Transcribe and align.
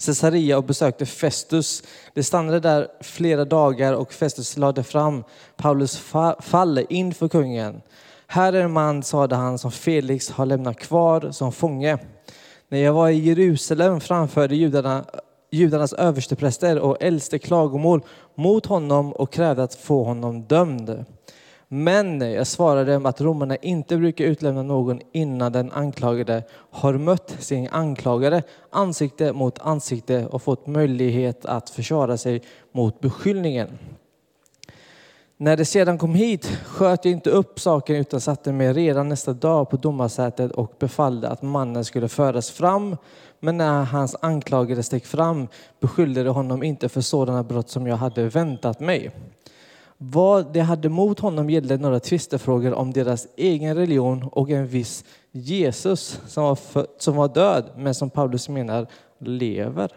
Caesarea 0.06 0.58
och 0.58 0.64
besökte 0.64 1.06
Festus. 1.06 1.84
De 2.14 2.24
stannade 2.24 2.60
där 2.60 2.88
flera 3.02 3.46
dagar 3.46 3.94
och 3.94 4.14
Festus 4.14 4.58
lade 4.58 4.84
fram 4.84 5.24
Paulus 5.56 5.98
fall 6.40 6.86
inför 6.90 7.28
kungen. 7.28 7.82
Här 8.28 8.54
är 8.54 8.62
en 8.62 8.72
man, 8.72 9.04
sade 9.04 9.36
han, 9.36 9.58
som 9.58 9.72
Felix 9.72 10.30
har 10.30 10.46
lämnat 10.46 10.78
kvar 10.78 11.32
som 11.32 11.52
fånge. 11.52 11.98
När 12.70 12.80
jag 12.80 12.94
var 12.94 13.10
i 13.10 13.18
Jerusalem 13.18 14.00
framförde 14.00 14.56
judarna, 14.56 15.06
judarnas 15.52 15.94
överstepräster 15.94 16.80
och 16.80 16.98
äldste 17.00 17.40
klagomål 17.40 18.02
mot 18.36 18.66
honom 18.66 19.14
och 19.14 19.34
krävde 19.34 19.64
att 19.64 19.76
få 19.76 20.04
honom 20.04 20.44
dömd. 20.44 21.06
Men 21.68 22.22
jag 22.22 22.48
svarade 22.48 22.94
dem 22.94 23.06
att 23.06 23.22
romarna 23.22 23.56
inte 23.56 23.98
brukar 23.98 24.26
utlämna 24.26 24.64
någon 24.64 25.02
innan 25.12 25.52
den 25.52 25.72
anklagade 25.72 26.44
har 26.72 26.94
mött 26.94 27.36
sin 27.40 27.70
anklagare 27.72 28.44
ansikte 28.70 29.34
mot 29.34 29.60
ansikte 29.60 30.26
och 30.26 30.42
fått 30.42 30.68
möjlighet 30.68 31.46
att 31.46 31.70
försvara 31.70 32.18
sig 32.18 32.42
mot 32.72 33.00
beskyllningen. 33.00 33.68
När 35.38 35.58
det 35.58 35.66
sedan 35.66 35.98
kom 35.98 36.16
hit 36.16 36.46
sköt 36.66 37.06
jag 37.06 37.12
inte 37.12 37.30
upp 37.30 37.60
saken 37.60 37.96
utan 37.96 38.22
satte 38.22 38.52
mig 38.52 38.74
redan 38.74 39.10
nästa 39.10 39.34
dag 39.34 39.70
på 39.70 39.78
domarsätet 39.78 40.52
och 40.52 40.74
befallde 40.80 41.30
att 41.30 41.42
mannen 41.42 41.86
skulle 41.86 42.08
föras 42.08 42.52
fram. 42.52 42.98
Men 43.40 43.58
när 43.58 43.84
hans 43.84 44.16
anklagare 44.22 44.84
steg 44.84 45.06
fram 45.06 45.48
beskyllde 45.80 46.24
de 46.24 46.30
honom 46.30 46.64
inte 46.64 46.90
för 46.90 47.02
sådana 47.02 47.44
brott 47.44 47.70
som 47.70 47.88
jag 47.88 47.98
hade 47.98 48.30
väntat 48.30 48.80
mig. 48.80 49.12
Vad 49.98 50.54
de 50.54 50.60
hade 50.60 50.90
mot 50.90 51.20
honom 51.20 51.50
gällde 51.50 51.78
några 51.78 52.00
tvistefrågor 52.00 52.74
om 52.74 52.94
deras 52.94 53.28
egen 53.36 53.76
religion 53.76 54.24
och 54.32 54.50
en 54.50 54.68
viss 54.68 55.04
Jesus 55.32 56.20
som 56.28 56.44
var, 56.44 56.56
för, 56.56 56.88
som 56.98 57.16
var 57.16 57.28
död 57.28 57.70
men 57.78 57.96
som 57.96 58.10
Paulus 58.10 58.50
menar 58.50 58.88
lever. 59.20 59.92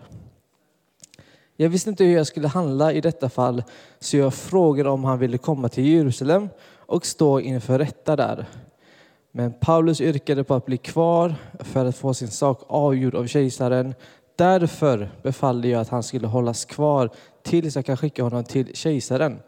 Jag 1.61 1.69
visste 1.69 1.91
inte 1.91 2.05
hur 2.05 2.17
jag 2.17 2.27
skulle 2.27 2.49
handla 2.49 2.93
i 2.93 3.01
detta 3.01 3.29
fall 3.29 3.63
så 3.99 4.17
jag 4.17 4.35
frågade 4.35 4.91
om 4.91 5.05
han 5.05 5.19
ville 5.19 5.39
komma 5.39 5.69
till 5.69 5.87
Jerusalem 5.87 6.49
och 6.77 7.07
stå 7.07 7.41
inför 7.41 7.79
rätta 7.79 8.17
där. 8.17 8.47
Men 9.33 9.53
Paulus 9.61 10.01
yrkade 10.01 10.45
på 10.45 10.55
att 10.55 10.67
bli 10.67 10.77
kvar 10.77 11.35
för 11.59 11.85
att 11.85 11.97
få 11.97 12.15
sin 12.15 12.29
sak 12.29 12.63
avgjord 12.67 13.15
av 13.15 13.27
kejsaren. 13.27 13.95
Därför 14.37 15.11
befallde 15.23 15.69
jag 15.69 15.81
att 15.81 15.89
han 15.89 16.03
skulle 16.03 16.27
hållas 16.27 16.65
kvar 16.65 17.11
tills 17.43 17.77
jag 17.77 17.87
kan 17.87 17.97
skicka 17.97 18.23
honom 18.23 18.45
till 18.45 18.77
kejsaren. 18.77 19.39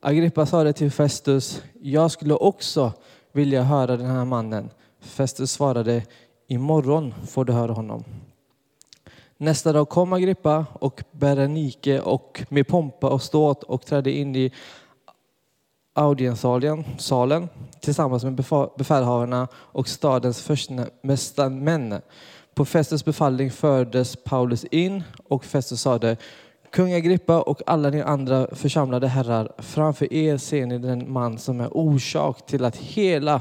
Agrippa 0.00 0.46
sa 0.46 0.64
det 0.64 0.72
till 0.72 0.90
Festus, 0.90 1.62
jag 1.82 2.10
skulle 2.10 2.34
också 2.34 2.92
vilja 3.32 3.62
höra 3.62 3.96
den 3.96 4.10
här 4.10 4.24
mannen. 4.24 4.70
Festus 5.00 5.52
svarade, 5.52 6.02
imorgon 6.46 7.14
får 7.26 7.44
du 7.44 7.52
höra 7.52 7.72
honom. 7.72 8.04
Nästa 9.38 9.72
dag 9.72 9.88
kom 9.88 10.12
Agrippa 10.12 10.66
och 10.72 11.02
Berenike 11.10 12.00
och 12.00 12.42
med 12.48 12.68
pompa 12.68 13.08
och 13.10 13.22
ståt 13.22 13.62
och 13.62 13.86
trädde 13.86 14.10
in 14.10 14.36
i 14.36 14.52
audiensalen 15.92 16.84
salen, 16.98 17.48
tillsammans 17.80 18.24
med 18.24 18.44
befälhavarna 18.76 19.48
och 19.54 19.88
stadens 19.88 20.42
första 20.42 21.48
män. 21.48 22.00
På 22.54 22.64
Festus 22.64 23.04
befallning 23.04 23.50
fördes 23.50 24.16
Paulus 24.24 24.64
in 24.64 25.02
och 25.28 25.44
Festus 25.44 25.80
sade 25.80 26.16
Kung 26.70 26.92
Agrippa 26.92 27.40
och 27.40 27.62
alla 27.66 27.90
ni 27.90 28.02
andra 28.02 28.46
församlade 28.52 29.08
herrar, 29.08 29.52
framför 29.58 30.12
er 30.12 30.36
ser 30.36 30.66
ni 30.66 30.78
den 30.78 31.12
man 31.12 31.38
som 31.38 31.60
är 31.60 31.76
orsak 31.76 32.46
till 32.46 32.64
att 32.64 32.76
hela 32.76 33.40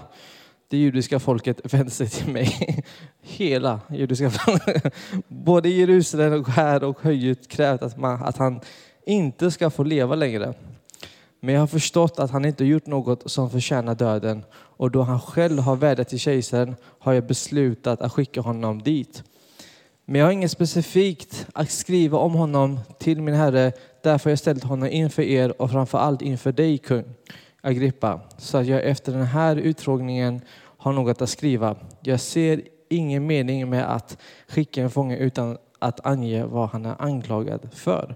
det 0.68 0.78
judiska 0.78 1.20
folket 1.20 1.62
vänder 1.74 1.92
sig 1.92 2.09
till 2.09 2.34
mig. 2.34 2.84
Hela 3.22 3.80
judiska 3.90 4.30
folket. 4.30 4.94
Både 5.28 5.70
Jerusalem 5.70 6.34
och 6.34 6.50
här 6.50 6.84
och 6.84 7.02
höjt 7.02 7.48
krävt 7.48 7.81
att, 7.81 7.98
man, 7.98 8.24
att 8.24 8.38
han 8.38 8.59
inte 9.06 9.52
ska 9.52 9.70
få 9.70 9.84
leva 9.84 10.16
längre. 10.16 10.53
Men 11.40 11.53
jag 11.53 11.62
har 11.62 11.68
förstått 11.68 12.20
att 12.20 12.31
han 12.31 12.46
inte 12.46 12.66
gjort 12.66 12.86
något 12.86 13.31
som 13.31 13.50
förtjänar 13.50 13.96
döden 13.96 14.44
och 14.53 14.92
då 14.92 15.02
han 15.02 15.20
själv 15.20 15.59
har 15.59 15.76
vädjat 15.76 16.09
till 16.09 16.20
kejsaren 16.20 16.76
har 17.00 17.14
jag 17.14 17.28
beslutat 17.28 18.02
att 18.02 18.14
skicka 18.14 18.42
honom 18.42 18.82
dit. 18.82 19.24
Men 20.06 20.20
jag 20.20 20.28
har 20.28 20.32
inget 20.32 20.52
specifikt 20.52 21.47
att 21.53 21.72
skriva 21.72 22.18
om 22.18 22.34
honom 22.34 22.80
till 23.00 23.22
min 23.22 23.36
herre. 23.36 23.72
Därför 24.03 24.26
har 24.26 24.32
jag 24.32 24.40
ställt 24.40 24.64
honom 24.64 24.90
inför 24.90 25.22
er 25.22 25.62
och 25.62 25.72
framför 25.72 25.97
allt 25.97 26.22
inför 26.22 26.52
dig, 26.52 26.78
kung 26.78 27.03
Agrippa, 27.66 28.20
så 28.38 28.58
att 28.58 28.66
jag 28.66 28.84
efter 28.84 29.12
den 29.12 29.26
här 29.26 29.56
utfrågningen 29.56 30.42
har 30.78 30.94
något 30.94 31.22
att 31.22 31.30
skriva. 31.30 31.76
Jag 32.02 32.20
ser 32.20 32.62
ingen 32.90 33.28
mening 33.28 33.70
med 33.70 33.96
att 33.96 34.18
skicka 34.48 34.81
en 34.81 34.90
fånge 34.90 35.18
utan 35.18 35.58
att 35.80 36.06
ange 36.06 36.46
vad 36.46 36.70
han 36.70 36.86
är 36.86 37.02
anklagad 37.02 37.70
för. 37.74 38.16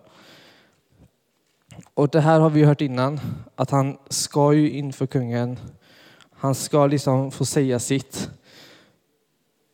Och 1.94 2.10
det 2.10 2.22
här 2.22 2.40
har 2.40 2.50
vi 2.50 2.64
hört 2.64 2.82
innan, 2.82 3.20
att 3.56 3.70
han 3.70 3.98
ska 4.10 4.54
ju 4.54 4.72
inför 4.72 5.08
kungen. 5.08 5.60
Han 6.34 6.56
ska 6.56 6.88
liksom 6.88 7.32
få 7.32 7.46
säga 7.46 7.80
sitt. 7.80 8.30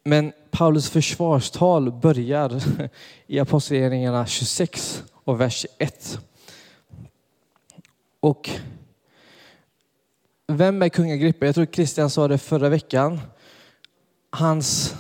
Men 0.03 0.34
Paulus 0.52 0.90
försvarstal 0.90 1.92
börjar 1.92 2.63
i 3.28 3.40
Apostlagärningarna 3.40 4.25
26 4.25 5.03
och 5.24 5.42
vers 5.42 5.66
1. 5.80 6.19
Och 8.19 8.50
vem 10.47 10.81
är 10.81 10.89
kung 10.89 11.11
Agrippa? 11.11 11.45
Jag 11.45 11.56
tror 11.56 11.66
Christian 11.66 12.09
sa 12.09 12.28
det 12.28 12.38
förra 12.38 12.69
veckan. 12.69 13.19
Hans 14.30 14.95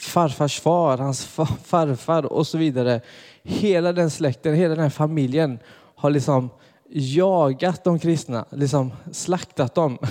farfars 0.00 0.60
far, 0.60 0.98
hans 0.98 1.24
farfar 1.64 2.24
och 2.24 2.46
så 2.46 2.58
vidare. 2.58 3.00
Hela 3.42 3.92
den 3.92 4.10
släkten, 4.10 4.54
hela 4.54 4.74
den 4.74 4.90
familjen 4.90 5.58
har 5.94 6.10
liksom 6.10 6.50
jagat 6.88 7.84
de 7.84 7.98
kristna, 7.98 8.44
liksom 8.50 8.92
slaktat 9.12 9.74
dem. 9.74 9.98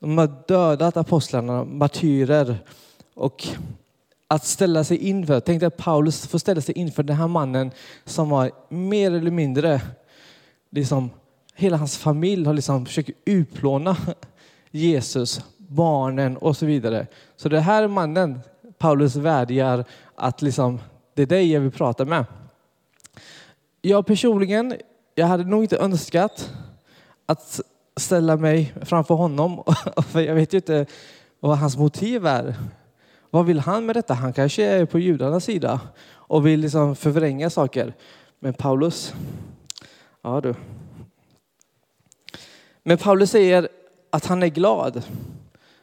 De 0.00 0.18
har 0.18 0.44
dödat 0.48 0.96
apostlarna, 0.96 1.64
martyrer. 1.64 2.58
Och 3.14 3.48
att 4.28 4.44
ställa 4.44 4.84
sig 4.84 4.96
inför, 4.96 5.40
tänk 5.40 5.60
dig 5.60 5.66
att 5.66 5.76
Paulus 5.76 6.26
får 6.26 6.38
ställa 6.38 6.60
sig 6.60 6.78
inför 6.78 7.02
den 7.02 7.16
här 7.16 7.28
mannen 7.28 7.70
som 8.04 8.28
var 8.28 8.50
mer 8.68 9.10
eller 9.10 9.30
mindre, 9.30 9.80
liksom, 10.70 11.10
hela 11.54 11.76
hans 11.76 11.98
familj 11.98 12.46
har 12.46 12.54
liksom 12.54 12.86
försökt 12.86 13.10
utplåna 13.24 13.96
Jesus, 14.70 15.44
barnen 15.56 16.36
och 16.36 16.56
så 16.56 16.66
vidare. 16.66 17.06
Så 17.36 17.48
det 17.48 17.60
här 17.60 17.88
mannen, 17.88 18.40
Paulus 18.78 19.16
vädjar 19.16 19.84
att 20.14 20.42
liksom, 20.42 20.80
det 21.14 21.22
är 21.22 21.26
dig 21.26 21.52
jag 21.52 21.60
vill 21.60 21.70
prata 21.70 22.04
med. 22.04 22.24
Jag 23.82 24.06
personligen, 24.06 24.74
jag 25.14 25.26
hade 25.26 25.44
nog 25.44 25.64
inte 25.64 25.76
önskat 25.76 26.52
att 27.26 27.60
ställa 27.96 28.36
mig 28.36 28.74
framför 28.82 29.14
honom, 29.14 29.62
för 30.08 30.20
jag 30.20 30.34
vet 30.34 30.52
ju 30.52 30.58
inte 30.58 30.86
vad 31.40 31.58
hans 31.58 31.76
motiv 31.76 32.26
är. 32.26 32.54
Vad 33.30 33.46
vill 33.46 33.60
han 33.60 33.86
med 33.86 33.96
detta? 33.96 34.14
Han 34.14 34.32
kanske 34.32 34.64
är 34.64 34.84
på 34.84 34.98
judarnas 34.98 35.44
sida 35.44 35.80
och 36.10 36.46
vill 36.46 36.60
liksom 36.60 36.96
förvränga 36.96 37.50
saker. 37.50 37.94
Men 38.38 38.54
Paulus, 38.54 39.14
ja 40.22 40.40
du. 40.40 40.54
Men 42.82 42.98
Paulus 42.98 43.30
säger 43.30 43.68
att 44.10 44.26
han 44.26 44.42
är 44.42 44.48
glad. 44.48 45.02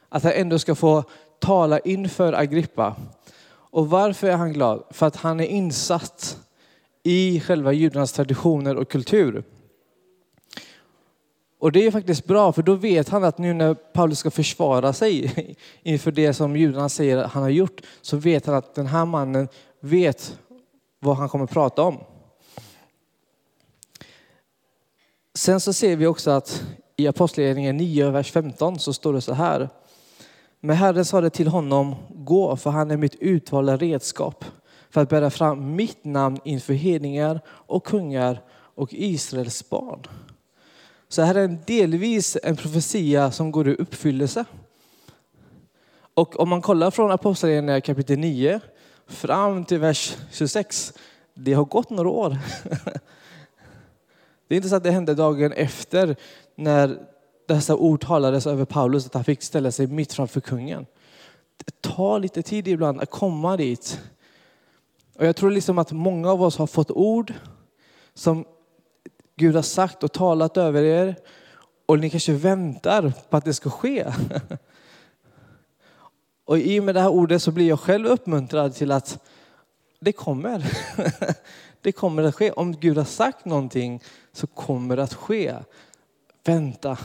Att 0.08 0.22
han 0.22 0.32
ändå 0.32 0.58
ska 0.58 0.74
få 0.74 1.04
tala 1.38 1.78
inför 1.78 2.32
Agrippa. 2.32 2.96
Och 3.50 3.90
varför 3.90 4.26
är 4.26 4.36
han 4.36 4.52
glad? 4.52 4.82
För 4.90 5.06
att 5.06 5.16
han 5.16 5.40
är 5.40 5.46
insatt 5.46 6.38
i 7.02 7.40
själva 7.40 7.72
judarnas 7.72 8.12
traditioner 8.12 8.76
och 8.76 8.88
kultur. 8.88 9.44
Och 11.58 11.72
det 11.72 11.86
är 11.86 11.90
faktiskt 11.90 12.24
bra, 12.24 12.52
för 12.52 12.62
då 12.62 12.74
vet 12.74 13.08
han 13.08 13.24
att 13.24 13.38
nu 13.38 13.54
när 13.54 13.74
Paulus 13.74 14.18
ska 14.18 14.30
försvara 14.30 14.92
sig 14.92 15.56
inför 15.82 16.10
det 16.10 16.34
som 16.34 16.56
judarna 16.56 16.88
säger 16.88 17.16
att 17.16 17.32
han 17.32 17.42
har 17.42 17.50
gjort, 17.50 17.80
så 18.02 18.16
vet 18.16 18.46
han 18.46 18.54
att 18.54 18.74
den 18.74 18.86
här 18.86 19.04
mannen 19.04 19.48
vet 19.80 20.38
vad 20.98 21.16
han 21.16 21.28
kommer 21.28 21.46
prata 21.46 21.82
om. 21.82 21.98
Sen 25.34 25.60
så 25.60 25.72
ser 25.72 25.96
vi 25.96 26.06
också 26.06 26.30
att 26.30 26.64
i 27.00 27.08
Apostlagärningarna 27.08 27.78
9, 27.78 28.10
vers 28.10 28.32
15 28.32 28.78
så 28.78 28.92
står 28.92 29.12
det 29.12 29.20
så 29.20 29.32
här. 29.32 29.68
Men 30.60 30.76
Herren 30.76 31.04
sa 31.04 31.20
det 31.20 31.30
till 31.30 31.48
honom, 31.48 31.94
gå 32.08 32.56
för 32.56 32.70
han 32.70 32.90
är 32.90 32.96
mitt 32.96 33.14
utvalda 33.14 33.76
redskap 33.76 34.44
för 34.90 35.00
att 35.00 35.08
bära 35.08 35.30
fram 35.30 35.76
mitt 35.76 36.04
namn 36.04 36.38
inför 36.44 36.74
hedningar 36.74 37.40
och 37.46 37.84
kungar 37.84 38.42
och 38.50 38.88
Israels 38.92 39.70
barn. 39.70 40.06
Så 41.08 41.22
här 41.22 41.34
är 41.34 41.44
en 41.44 41.58
delvis 41.66 42.36
en 42.42 42.56
profetia 42.56 43.30
som 43.30 43.50
går 43.50 43.68
i 43.68 43.74
uppfyllelse. 43.74 44.44
Och 46.14 46.40
om 46.40 46.48
man 46.48 46.62
kollar 46.62 46.90
från 46.90 47.10
Apostlagärningarna 47.10 47.80
kapitel 47.80 48.18
9 48.18 48.60
fram 49.06 49.64
till 49.64 49.78
vers 49.78 50.16
26, 50.32 50.92
det 51.34 51.52
har 51.52 51.64
gått 51.64 51.90
några 51.90 52.10
år. 52.10 52.38
Det 54.48 54.54
är 54.54 54.56
inte 54.56 54.68
så 54.68 54.76
att 54.76 54.82
det 54.82 54.90
hände 54.90 55.14
dagen 55.14 55.52
efter 55.52 56.16
när 56.54 56.98
dessa 57.48 57.76
ord 57.76 58.04
talades 58.04 58.46
över 58.46 58.64
Paulus 58.64 59.06
att 59.06 59.14
han 59.14 59.24
fick 59.24 59.42
ställa 59.42 59.72
sig 59.72 59.86
mitt 59.86 60.12
framför 60.12 60.40
kungen. 60.40 60.86
Det 61.64 61.80
tar 61.80 62.20
lite 62.20 62.42
tid 62.42 62.68
ibland 62.68 63.00
att 63.00 63.10
komma 63.10 63.56
dit. 63.56 64.00
Och 65.16 65.26
jag 65.26 65.36
tror 65.36 65.50
liksom 65.50 65.78
att 65.78 65.92
många 65.92 66.32
av 66.32 66.42
oss 66.42 66.56
har 66.56 66.66
fått 66.66 66.90
ord 66.90 67.32
som 68.14 68.44
Gud 69.36 69.54
har 69.54 69.62
sagt 69.62 70.02
och 70.02 70.12
talat 70.12 70.56
över 70.56 70.82
er 70.82 71.16
och 71.86 71.98
ni 71.98 72.10
kanske 72.10 72.32
väntar 72.32 73.12
på 73.30 73.36
att 73.36 73.44
det 73.44 73.54
ska 73.54 73.70
ske. 73.70 74.06
Och 76.44 76.58
i 76.58 76.80
och 76.80 76.84
med 76.84 76.94
det 76.94 77.00
här 77.00 77.08
ordet 77.08 77.42
så 77.42 77.50
blir 77.50 77.68
jag 77.68 77.80
själv 77.80 78.06
uppmuntrad 78.06 78.74
till 78.74 78.92
att 78.92 79.24
det 80.00 80.12
kommer. 80.12 80.72
Det 81.82 81.92
kommer 81.92 82.22
att 82.22 82.34
ske. 82.34 82.50
Om 82.50 82.72
Gud 82.72 82.96
har 82.96 83.04
sagt 83.04 83.44
någonting 83.44 84.02
så 84.32 84.46
kommer 84.46 84.96
det 84.96 85.02
att 85.02 85.14
ske. 85.14 85.54
Vänta 86.44 86.98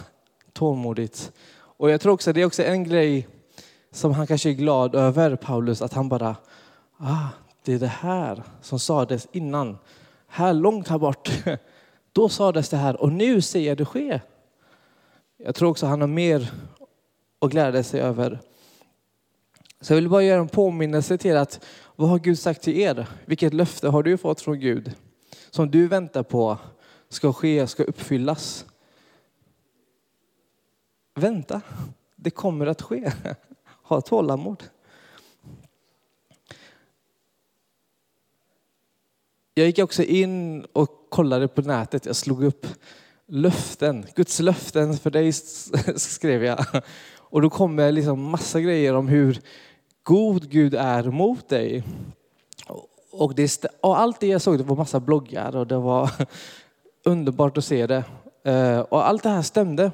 tålmodigt. 0.53 1.31
Och 1.55 1.89
jag 1.89 2.01
tror 2.01 2.13
också 2.13 2.29
att 2.29 2.35
det 2.35 2.41
är 2.41 2.45
också 2.45 2.63
en 2.63 2.83
grej 2.83 3.27
som 3.91 4.11
han 4.11 4.27
kanske 4.27 4.49
är 4.49 4.53
glad 4.53 4.95
över, 4.95 5.35
Paulus, 5.35 5.81
att 5.81 5.93
han 5.93 6.09
bara, 6.09 6.35
ah, 6.97 7.27
det 7.63 7.73
är 7.73 7.79
det 7.79 7.87
här 7.87 8.43
som 8.61 8.79
sades 8.79 9.27
innan. 9.31 9.77
Här 10.27 10.53
långt 10.53 10.87
här 10.87 10.97
bort, 10.97 11.31
då 12.11 12.29
sades 12.29 12.69
det 12.69 12.77
här 12.77 13.01
och 13.01 13.11
nu 13.11 13.41
ser 13.41 13.59
jag 13.67 13.77
det 13.77 13.85
ske. 13.85 14.21
Jag 15.37 15.55
tror 15.55 15.69
också 15.69 15.85
han 15.85 16.01
har 16.01 16.07
mer 16.07 16.51
att 17.41 17.51
glädja 17.51 17.83
sig 17.83 18.01
över. 18.01 18.39
Så 19.81 19.93
jag 19.93 19.95
vill 19.95 20.09
bara 20.09 20.23
göra 20.23 20.41
en 20.41 20.47
påminnelse 20.47 21.17
till 21.17 21.37
att 21.37 21.65
vad 21.95 22.09
har 22.09 22.19
Gud 22.19 22.39
sagt 22.39 22.61
till 22.61 22.77
er? 22.77 23.07
Vilket 23.25 23.53
löfte 23.53 23.87
har 23.87 24.03
du 24.03 24.17
fått 24.17 24.41
från 24.41 24.59
Gud? 24.59 24.91
Som 25.49 25.71
du 25.71 25.87
väntar 25.87 26.23
på 26.23 26.57
ska 27.09 27.33
ske, 27.33 27.67
ska 27.67 27.83
uppfyllas. 27.83 28.65
Vänta, 31.15 31.61
det 32.15 32.29
kommer 32.29 32.65
att 32.67 32.81
ske. 32.81 33.11
Ha 33.85 34.01
tålamod. 34.01 34.63
Jag 39.53 39.65
gick 39.65 39.79
också 39.79 40.03
in 40.03 40.65
och 40.73 41.07
kollade 41.09 41.47
på 41.47 41.61
nätet. 41.61 42.05
Jag 42.05 42.15
slog 42.15 42.43
upp 42.43 42.67
löften, 43.27 44.05
Guds 44.15 44.39
löften 44.39 44.97
för 44.97 45.09
dig 45.09 45.33
skrev 45.95 46.43
jag. 46.43 46.65
Och 47.15 47.41
då 47.41 47.49
kom 47.49 47.75
det 47.75 47.91
liksom 47.91 48.21
massa 48.21 48.61
grejer 48.61 48.93
om 48.93 49.07
hur 49.07 49.41
god 50.03 50.49
Gud 50.49 50.73
är 50.73 51.03
mot 51.03 51.49
dig. 51.49 51.83
Och, 53.11 53.35
det, 53.35 53.65
och 53.81 53.99
allt 53.99 54.19
det 54.19 54.27
jag 54.27 54.41
såg 54.41 54.57
det 54.57 54.63
var 54.63 54.75
massa 54.75 54.99
bloggar 54.99 55.55
och 55.55 55.67
det 55.67 55.77
var 55.77 56.11
underbart 57.05 57.57
att 57.57 57.65
se 57.65 57.87
det. 57.87 58.03
Eh, 58.43 58.79
och 58.79 59.07
allt 59.07 59.23
det 59.23 59.29
här 59.29 59.41
stämde. 59.41 59.91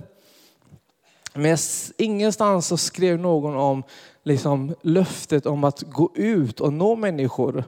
Men 1.34 1.58
ingenstans 1.98 2.68
så 2.68 2.78
skrev 2.78 3.20
någon 3.20 3.56
om 3.56 3.84
liksom, 4.24 4.76
löftet 4.82 5.46
om 5.46 5.64
att 5.64 5.82
gå 5.82 6.12
ut 6.16 6.60
och 6.60 6.74
nå 6.74 6.96
människor 6.96 7.64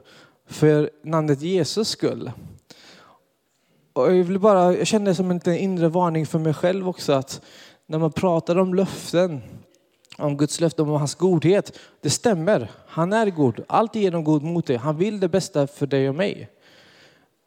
för 0.46 0.90
namnet 1.02 1.42
Jesus 1.42 1.88
skull. 1.88 2.32
Och 3.92 4.16
jag, 4.16 4.24
vill 4.24 4.38
bara, 4.38 4.76
jag 4.76 4.86
kände 4.86 5.14
som 5.14 5.30
en 5.30 5.54
inre 5.54 5.88
varning 5.88 6.26
för 6.26 6.38
mig 6.38 6.54
själv 6.54 6.88
också 6.88 7.12
att 7.12 7.40
när 7.86 7.98
man 7.98 8.12
pratar 8.12 8.58
om 8.58 8.74
löften, 8.74 9.42
om 10.22 10.36
Guds 10.36 10.60
löfte 10.60 10.82
om 10.82 10.88
hans 10.88 11.14
godhet, 11.14 11.78
det 12.00 12.10
stämmer. 12.10 12.70
Han 12.86 13.12
är 13.12 13.30
god, 13.30 13.64
Alltigenom 13.68 14.24
god 14.24 14.42
mot 14.42 14.66
dig. 14.66 14.76
Han 14.76 14.96
vill 14.96 15.20
det 15.20 15.28
bästa 15.28 15.66
för 15.66 15.86
dig 15.86 16.08
och 16.08 16.14
mig. 16.14 16.50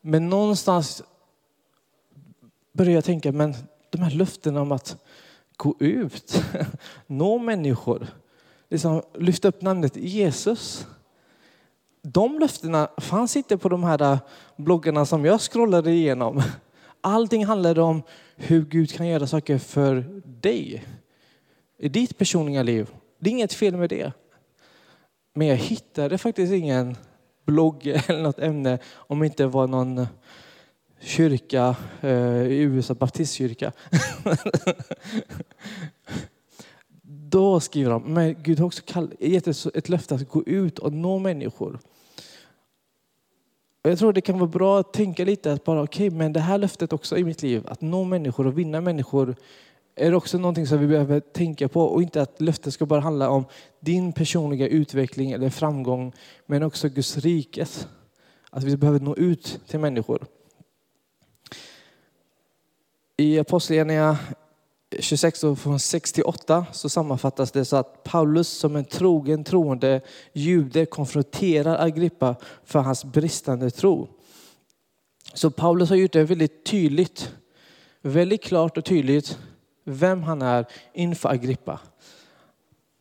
Men 0.02 0.30
någonstans 0.30 1.04
börjar 2.74 2.92
jag 2.92 3.04
tänka, 3.04 3.32
men 3.32 3.56
de 3.90 4.02
här 4.02 4.12
löftena 4.12 4.62
om 4.62 4.72
att 4.72 4.98
gå 5.58 5.76
ut, 5.80 6.44
nå 7.08 7.38
människor, 7.38 8.08
liksom 8.70 9.02
lyfta 9.14 9.48
upp 9.48 9.62
namnet 9.62 9.96
Jesus. 9.98 10.88
De 12.02 12.40
löftena 12.40 12.90
fanns 12.98 13.36
inte 13.36 13.58
på 13.58 13.70
de 13.70 13.84
här 13.84 14.20
bloggarna 14.56 15.06
som 15.06 15.26
jag 15.26 15.42
scrollade 15.42 15.92
igenom. 15.92 16.44
Allting 17.02 17.46
handlade 17.46 17.82
om 17.82 18.04
hur 18.36 18.66
Gud 18.66 18.92
kan 18.92 19.08
göra 19.08 19.28
saker 19.28 19.58
för 19.58 20.22
dig. 20.42 20.86
I 21.78 21.90
ditt 21.90 22.18
personliga 22.18 22.64
liv. 22.64 22.90
Det 23.20 23.30
är 23.30 23.32
inget 23.32 23.54
fel 23.54 23.78
med 23.78 23.90
det. 23.90 24.12
Men 25.34 25.48
jag 25.48 25.56
hittade 25.56 26.18
faktiskt 26.18 26.54
ingen 26.54 26.96
blogg 27.46 27.88
eller 28.08 28.24
något 28.24 28.40
ämne 28.40 28.80
om 28.94 29.20
det 29.20 29.26
inte 29.26 29.46
var 29.46 29.68
någon 29.68 30.08
kyrka 31.00 31.76
eh, 32.02 32.42
i 32.42 32.60
USA, 32.62 32.94
baptistkyrka. 32.94 33.72
Då 37.02 37.60
skriver 37.60 37.92
de, 37.92 38.14
men 38.14 38.36
Gud 38.44 38.60
har 38.60 38.66
också 38.66 38.84
gett 39.20 39.48
ett 39.48 39.90
löfte 39.90 40.16
att 40.16 40.30
gå 40.30 40.44
ut 40.44 40.80
och 40.80 40.94
nå 40.94 41.20
människor. 41.20 41.80
Och 43.84 43.92
jag 43.92 44.00
tror 44.00 44.14
det 44.14 44.22
kan 44.22 44.40
vara 44.40 44.50
bra 44.50 44.80
att 44.80 44.94
tänka 44.94 45.26
lite 45.26 45.54
att 45.54 45.64
bara 45.64 45.84
okej, 45.84 46.08
okay, 46.08 46.18
men 46.18 46.34
det 46.34 46.40
här 46.40 46.58
löftet 46.58 46.94
också 46.94 47.18
i 47.18 47.24
mitt 47.24 47.42
liv, 47.42 47.64
att 47.68 47.82
nå 47.82 48.04
människor 48.04 48.48
och 48.48 48.58
vinna 48.58 48.82
människor 48.82 49.36
är 49.96 50.14
också 50.14 50.38
någonting 50.38 50.68
som 50.68 50.80
vi 50.80 50.88
behöver 50.88 51.20
tänka 51.20 51.68
på 51.68 51.82
och 51.82 52.02
inte 52.02 52.22
att 52.22 52.42
löftet 52.42 52.74
ska 52.74 52.86
bara 52.86 53.00
handla 53.00 53.30
om 53.30 53.46
din 53.80 54.14
personliga 54.14 54.68
utveckling 54.68 55.32
eller 55.32 55.50
framgång, 55.50 56.14
men 56.46 56.64
också 56.64 56.90
Guds 56.90 57.18
rikes. 57.18 57.88
Att 58.50 58.64
vi 58.64 58.78
behöver 58.78 59.00
nå 59.00 59.16
ut 59.16 59.60
till 59.68 59.80
människor. 59.80 60.26
I 63.18 63.40
Apostlagärningarna 63.40 64.18
26 65.00 65.44
och 65.44 65.60
från 65.60 65.80
68 65.80 66.66
så 66.72 66.90
sammanfattas 66.90 67.52
det 67.52 67.66
så 67.66 67.76
att 67.76 68.04
Paulus 68.04 68.48
som 68.48 68.76
en 68.76 68.86
trogen 68.86 69.44
troende 69.44 70.02
jude 70.34 70.86
konfronterar 70.86 71.86
Agrippa 71.86 72.36
för 72.64 72.80
hans 72.80 73.06
bristande 73.06 73.72
tro. 73.72 74.08
Så 75.34 75.52
Paulus 75.52 75.90
har 75.90 75.96
gjort 75.96 76.14
det 76.14 76.24
väldigt 76.24 76.66
tydligt, 76.66 77.36
väldigt 78.02 78.44
klart 78.44 78.78
och 78.78 78.86
tydligt 78.86 79.38
vem 79.86 80.24
han 80.24 80.42
är 80.42 80.66
inför 80.94 81.30
Agrippa. 81.30 81.80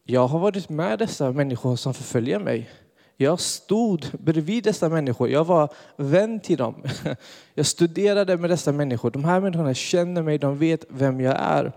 Jag 0.05 0.27
har 0.27 0.39
varit 0.39 0.69
med 0.69 0.99
dessa 0.99 1.33
människor 1.33 1.77
som 1.77 1.95
förföljer 1.95 2.39
mig. 2.39 2.71
Jag 3.17 3.41
stod 3.41 4.07
bredvid 4.13 4.65
dessa 4.65 4.89
människor. 4.89 5.29
Jag 5.29 5.45
var 5.45 5.73
vän 5.97 6.41
till 6.41 6.57
dem. 6.57 6.83
Jag 7.55 7.67
studerade 7.67 8.37
med 8.37 8.51
dessa 8.51 8.73
människor. 8.73 9.11
De 9.11 9.25
här 9.25 9.41
människorna 9.41 9.75
känner 9.75 10.23
mig, 10.23 10.39
de 10.39 10.59
vet 10.59 10.85
vem 10.89 11.21
jag 11.21 11.37
är. 11.41 11.73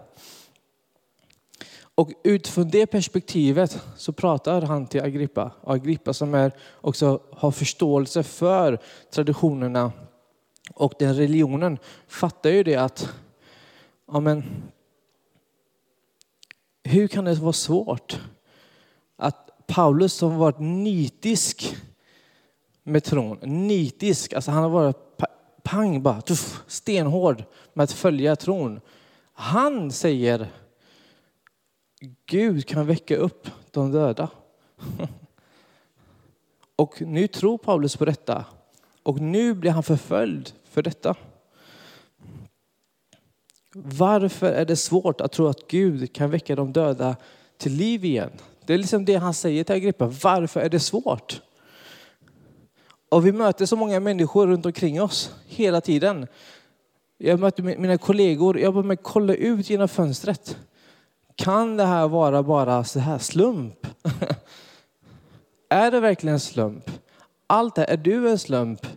Och 1.96 2.12
utifrån 2.24 2.70
det 2.70 2.86
perspektivet 2.86 3.82
så 3.98 4.14
pratar 4.14 4.62
han 4.62 4.88
till 4.88 5.02
Agrippa. 5.02 5.52
Och 5.62 5.74
Agrippa 5.74 6.14
som 6.14 6.34
är, 6.34 6.52
också 6.82 7.20
har 7.32 7.52
förståelse 7.52 8.24
för 8.24 8.80
traditionerna 9.14 9.92
och 10.74 10.94
den 11.00 11.16
religionen 11.16 11.78
fattar 12.08 12.50
ju 12.50 12.64
det 12.64 12.76
att 12.76 13.10
ja 14.12 14.20
hur 16.88 17.08
kan 17.08 17.26
det 17.26 17.36
vara 17.36 17.54
svårt 17.54 18.20
att 19.16 19.68
Paulus 19.68 20.14
som 20.14 20.38
varit 20.38 20.60
nitisk 20.60 21.76
med 22.84 23.04
tron, 23.04 23.38
nitisk, 23.42 24.34
alltså 24.34 24.52
han 24.52 24.64
har 24.64 24.70
varit 24.70 24.98
pang 25.64 26.02
bara, 26.02 26.22
tuff, 26.22 26.64
stenhård 26.68 27.44
med 27.74 27.84
att 27.84 27.92
följa 27.92 28.36
tron. 28.36 28.80
Han 29.34 29.92
säger 29.92 30.48
Gud 32.26 32.66
kan 32.66 32.86
väcka 32.86 33.16
upp 33.16 33.50
de 33.72 33.92
döda. 33.92 34.30
Och 36.76 37.02
nu 37.02 37.28
tror 37.28 37.58
Paulus 37.58 37.96
på 37.96 38.06
detta. 38.06 38.46
Och 39.04 39.22
nu 39.22 39.54
blir 39.54 39.72
han 39.72 39.84
förföljd 39.84 40.52
för 40.64 40.82
detta. 40.82 41.16
Varför 43.84 44.52
är 44.52 44.66
det 44.66 44.76
svårt 44.76 45.22
att 45.22 45.32
tro 45.32 45.48
att 45.48 45.68
Gud 45.68 46.14
kan 46.14 46.30
väcka 46.30 46.56
de 46.56 46.74
döda 46.74 47.16
till 47.58 47.72
liv 47.74 48.06
igen? 48.06 48.32
Det 48.66 48.74
är 48.74 48.78
liksom 48.78 49.06
det 49.06 49.16
han 49.16 49.34
säger 49.34 49.64
till 49.64 49.76
Agrippa. 49.76 50.06
Varför 50.24 50.60
är 50.60 50.70
det 50.70 50.80
svårt? 50.80 51.42
Och 53.10 53.26
vi 53.26 53.32
möter 53.32 53.66
så 53.66 53.76
många 53.76 54.00
människor 54.00 54.48
runt 54.48 54.66
omkring 54.66 55.02
oss 55.02 55.36
hela 55.48 55.82
tiden. 55.82 56.28
Jag 57.18 57.40
möter 57.40 57.64
mina 57.64 57.98
kollegor, 57.98 58.60
jag 58.60 58.74
bara 58.74 58.96
kolla 58.96 59.34
ut 59.34 59.70
genom 59.70 59.88
fönstret. 59.88 60.58
Kan 61.36 61.78
det 61.78 61.86
här 61.86 62.08
vara 62.08 62.44
bara 62.44 62.84
så 62.84 63.00
här 63.00 63.18
slump? 63.18 63.88
är 65.70 65.92
det 65.92 66.00
verkligen 66.00 66.40
slump? 66.40 66.92
Allt 67.48 67.76
det 67.76 67.82
här, 67.82 67.88
är 67.88 67.98
du 67.98 68.30
en 68.30 68.40
slump? 68.40 68.88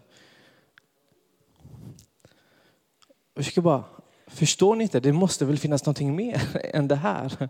Jag 3.35 3.45
ska 3.45 3.61
bara, 3.61 3.85
förstår 4.31 4.77
ni 4.77 4.85
inte? 4.85 5.01
Det 5.01 5.13
måste 5.13 5.45
väl 5.45 5.59
finnas 5.59 5.87
någonting 5.87 6.17
mer 6.17 6.43
än 6.75 6.89
det 6.89 6.97
här? 6.97 7.49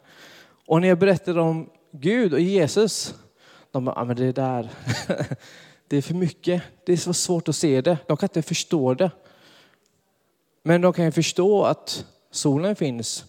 Och 0.66 0.80
när 0.80 0.88
jag 0.88 0.98
berättar 0.98 1.38
om 1.38 1.70
Gud 1.92 2.32
och 2.32 2.40
Jesus, 2.40 3.14
de 3.70 3.84
bara, 3.84 3.96
ah, 3.96 4.04
men 4.04 4.16
det 4.16 4.32
där, 4.32 4.70
det 5.88 5.96
är 5.96 6.02
för 6.02 6.14
mycket. 6.14 6.62
Det 6.86 6.92
är 6.92 6.96
så 6.96 7.12
svårt 7.12 7.48
att 7.48 7.56
se 7.56 7.80
det. 7.80 7.98
De 8.06 8.16
kan 8.16 8.26
inte 8.26 8.42
förstå 8.42 8.94
det. 8.94 9.10
Men 10.62 10.80
de 10.80 10.92
kan 10.92 11.04
ju 11.04 11.12
förstå 11.12 11.62
att 11.62 12.04
solen 12.30 12.76
finns. 12.76 13.24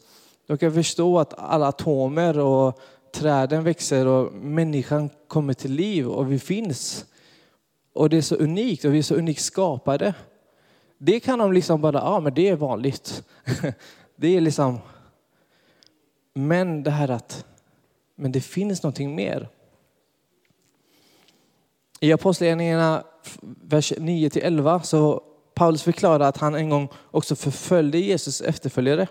De 0.47 0.57
kan 0.57 0.73
förstå 0.73 1.19
att 1.19 1.33
alla 1.39 1.67
atomer 1.67 2.39
och 2.39 2.79
träden 3.13 3.63
växer 3.63 4.07
och 4.07 4.33
människan 4.33 5.09
kommer 5.27 5.53
till 5.53 5.71
liv 5.71 6.07
och 6.07 6.31
vi 6.31 6.39
finns. 6.39 7.05
Och 7.93 8.09
det 8.09 8.17
är 8.17 8.21
så 8.21 8.35
unikt 8.35 8.85
och 8.85 8.93
vi 8.93 8.97
är 8.97 9.03
så 9.03 9.15
unikt 9.15 9.41
skapade. 9.41 10.13
Det 11.03 11.19
kan 11.19 11.39
de 11.39 11.53
liksom 11.53 11.81
bara, 11.81 11.97
ja 11.97 12.19
men 12.19 12.33
det 12.33 12.47
är 12.47 12.55
vanligt. 12.55 13.23
Det 14.15 14.37
är 14.37 14.41
liksom, 14.41 14.79
men 16.33 16.83
det 16.83 16.91
här 16.91 17.09
att, 17.09 17.45
men 18.15 18.31
det 18.31 18.41
finns 18.41 18.83
någonting 18.83 19.15
mer. 19.15 19.49
I 21.99 22.13
Apostlagärningarna 22.13 23.03
vers 23.41 23.93
9 23.97 24.29
till 24.29 24.41
11 24.41 24.81
så 24.81 25.23
Paulus 25.53 25.83
förklarar 25.83 26.29
att 26.29 26.37
han 26.37 26.55
en 26.55 26.69
gång 26.69 26.89
också 27.11 27.35
förföljde 27.35 27.97
Jesus 27.97 28.41
efterföljare. 28.41 29.07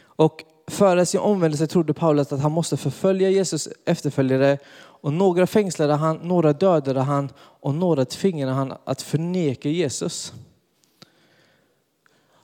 Och 0.00 0.44
före 0.66 1.06
sin 1.06 1.20
omvändelse 1.20 1.66
trodde 1.66 1.94
Paulus 1.94 2.32
att 2.32 2.40
han 2.40 2.52
måste 2.52 2.76
förfölja 2.76 3.30
Jesus 3.30 3.68
efterföljare 3.84 4.58
och 5.06 5.12
några 5.12 5.46
fängslade 5.46 5.94
han, 5.94 6.16
några 6.16 6.52
dödade 6.52 7.00
han 7.00 7.28
och 7.38 7.74
några 7.74 8.04
tvingade 8.04 8.52
han 8.52 8.74
att 8.84 9.02
förneka 9.02 9.68
Jesus. 9.68 10.32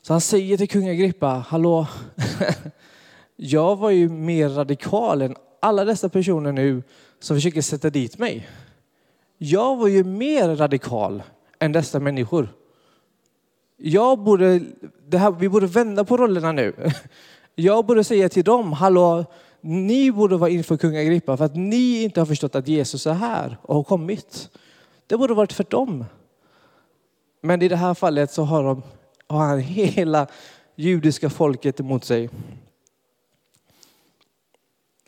Så 0.02 0.12
han 0.12 0.20
säger 0.20 0.56
till 0.56 0.68
kung 0.68 0.88
Agrippa, 0.88 1.44
hallå, 1.48 1.86
jag 3.36 3.76
var 3.76 3.90
ju 3.90 4.08
mer 4.08 4.48
radikal 4.48 5.22
än 5.22 5.36
alla 5.60 5.84
dessa 5.84 6.08
personer 6.08 6.52
nu 6.52 6.82
som 7.20 7.36
försöker 7.36 7.62
sätta 7.62 7.90
dit 7.90 8.18
mig. 8.18 8.48
Jag 9.38 9.76
var 9.76 9.88
ju 9.88 10.04
mer 10.04 10.56
radikal 10.56 11.22
än 11.58 11.72
dessa 11.72 12.00
människor. 12.00 12.48
Jag 13.76 14.18
borde, 14.18 14.60
det 15.08 15.18
här, 15.18 15.30
vi 15.30 15.48
borde 15.48 15.66
vända 15.66 16.04
på 16.04 16.16
rollerna 16.16 16.52
nu. 16.52 16.74
Jag 17.54 17.86
borde 17.86 18.04
säga 18.04 18.28
till 18.28 18.44
dem, 18.44 18.72
hallå, 18.72 19.24
ni 19.62 20.12
borde 20.12 20.36
vara 20.36 20.50
inför 20.50 20.76
kung 20.76 20.96
Agrippa 20.96 21.36
för 21.36 21.44
att 21.44 21.56
ni 21.56 22.02
inte 22.02 22.20
har 22.20 22.26
förstått 22.26 22.54
att 22.54 22.68
Jesus 22.68 23.06
är 23.06 23.12
här 23.12 23.58
och 23.62 23.74
har 23.74 23.82
kommit. 23.82 24.50
Det 25.06 25.16
borde 25.16 25.34
varit 25.34 25.50
tvärtom. 25.50 26.04
Men 27.40 27.62
i 27.62 27.68
det 27.68 27.76
här 27.76 27.94
fallet 27.94 28.32
så 28.32 28.42
har, 28.42 28.64
de, 28.64 28.82
har 29.26 29.46
han 29.46 29.60
hela 29.60 30.26
judiska 30.76 31.30
folket 31.30 31.80
emot 31.80 32.04
sig. 32.04 32.30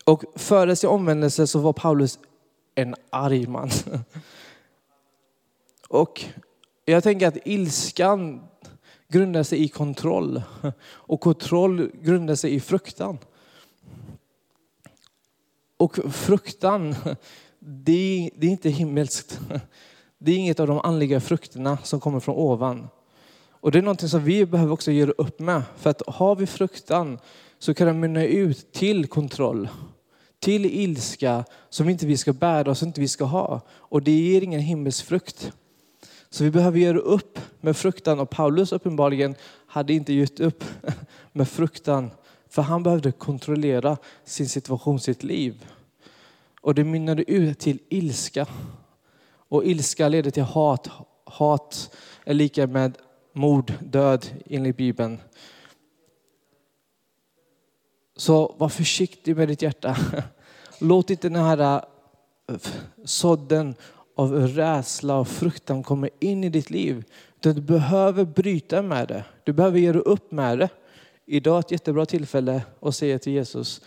Och 0.04 0.24
före 0.34 0.76
sin 0.76 0.90
omvändelse 0.90 1.46
så 1.46 1.58
var 1.58 1.72
Paulus 1.72 2.18
en 2.74 2.94
arg 3.10 3.46
man. 3.46 3.70
Och 5.88 6.24
jag 6.84 7.02
tänker 7.02 7.28
att 7.28 7.38
ilskan 7.44 8.40
grundar 9.08 9.42
sig 9.42 9.64
i 9.64 9.68
kontroll 9.68 10.42
och 10.86 11.20
kontroll 11.20 11.90
grundar 12.02 12.34
sig 12.34 12.54
i 12.54 12.60
fruktan. 12.60 13.18
Och 15.84 15.98
fruktan, 16.14 16.94
det 17.58 17.92
är, 17.92 18.30
det 18.40 18.46
är 18.46 18.50
inte 18.50 18.70
himmelskt. 18.70 19.40
Det 20.18 20.32
är 20.32 20.36
inget 20.36 20.60
av 20.60 20.66
de 20.66 20.78
andliga 20.78 21.20
frukterna 21.20 21.78
som 21.82 22.00
kommer 22.00 22.20
från 22.20 22.36
ovan. 22.36 22.88
Och 23.50 23.72
det 23.72 23.78
är 23.78 23.82
någonting 23.82 24.08
som 24.08 24.24
vi 24.24 24.46
behöver 24.46 24.72
också 24.72 24.92
göra 24.92 25.10
upp 25.10 25.38
med. 25.38 25.62
För 25.76 25.90
att 25.90 26.02
har 26.06 26.36
vi 26.36 26.46
fruktan 26.46 27.18
så 27.58 27.74
kan 27.74 27.86
den 27.86 28.00
mynna 28.00 28.24
ut 28.24 28.72
till 28.72 29.06
kontroll, 29.06 29.68
till 30.40 30.64
ilska 30.64 31.44
som 31.70 31.88
inte 31.88 32.06
vi 32.06 32.16
ska 32.16 32.32
bära 32.32 32.70
och 32.70 32.78
som 32.78 32.88
inte 32.88 33.00
vi 33.00 33.08
ska 33.08 33.24
ha. 33.24 33.60
Och 33.70 34.02
det 34.02 34.12
ger 34.12 34.42
ingen 34.42 34.60
himmelsfrukt. 34.60 35.52
Så 36.30 36.44
vi 36.44 36.50
behöver 36.50 36.78
göra 36.78 36.98
upp 36.98 37.38
med 37.60 37.76
fruktan 37.76 38.20
och 38.20 38.30
Paulus 38.30 38.72
uppenbarligen 38.72 39.34
hade 39.66 39.92
inte 39.92 40.12
gjort 40.12 40.40
upp 40.40 40.64
med 41.32 41.48
fruktan 41.48 42.10
för 42.54 42.62
han 42.62 42.82
behövde 42.82 43.12
kontrollera 43.12 43.96
sin 44.24 44.48
situation, 44.48 45.00
sitt 45.00 45.22
liv. 45.22 45.64
Och 46.64 46.74
det 46.74 46.84
mynnade 46.84 47.30
ut 47.30 47.58
till 47.58 47.78
ilska. 47.88 48.46
Och 49.48 49.64
ilska 49.64 50.08
leder 50.08 50.30
till 50.30 50.42
hat. 50.42 50.88
Hat 51.24 51.96
är 52.24 52.34
lika 52.34 52.66
med 52.66 52.98
mord, 53.32 53.72
död 53.80 54.26
enligt 54.46 54.76
Bibeln. 54.76 55.20
Så 58.16 58.54
var 58.58 58.68
försiktig 58.68 59.36
med 59.36 59.48
ditt 59.48 59.62
hjärta. 59.62 59.96
Låt 60.80 61.10
inte 61.10 61.28
den 61.28 61.42
här 61.42 61.60
eh, 62.48 62.56
sådden 63.04 63.74
av 64.14 64.34
rädsla 64.34 65.18
och 65.18 65.28
fruktan 65.28 65.82
komma 65.82 66.08
in 66.20 66.44
i 66.44 66.48
ditt 66.48 66.70
liv. 66.70 67.04
Du 67.40 67.54
behöver 67.54 68.24
bryta 68.24 68.82
med 68.82 69.08
det. 69.08 69.24
Du 69.44 69.52
behöver 69.52 69.78
göra 69.78 69.98
upp 69.98 70.32
med 70.32 70.58
det. 70.58 70.68
Idag 71.26 71.56
är 71.56 71.60
ett 71.60 71.70
jättebra 71.70 72.06
tillfälle 72.06 72.62
att 72.80 72.96
säga 72.96 73.18
till 73.18 73.32
Jesus, 73.32 73.80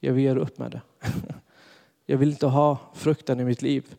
jag 0.00 0.12
vill 0.12 0.24
göra 0.24 0.40
upp 0.40 0.58
med 0.58 0.70
det. 0.70 0.80
Jag 2.06 2.18
vill 2.18 2.30
inte 2.30 2.46
ha 2.46 2.78
fruktan 2.94 3.40
i 3.40 3.44
mitt 3.44 3.62
liv. 3.62 3.94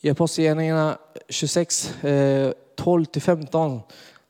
I 0.00 0.10
Apostlagärningarna 0.10 0.98
26, 1.28 1.94
12-15 2.02 3.74
eh, 3.74 3.80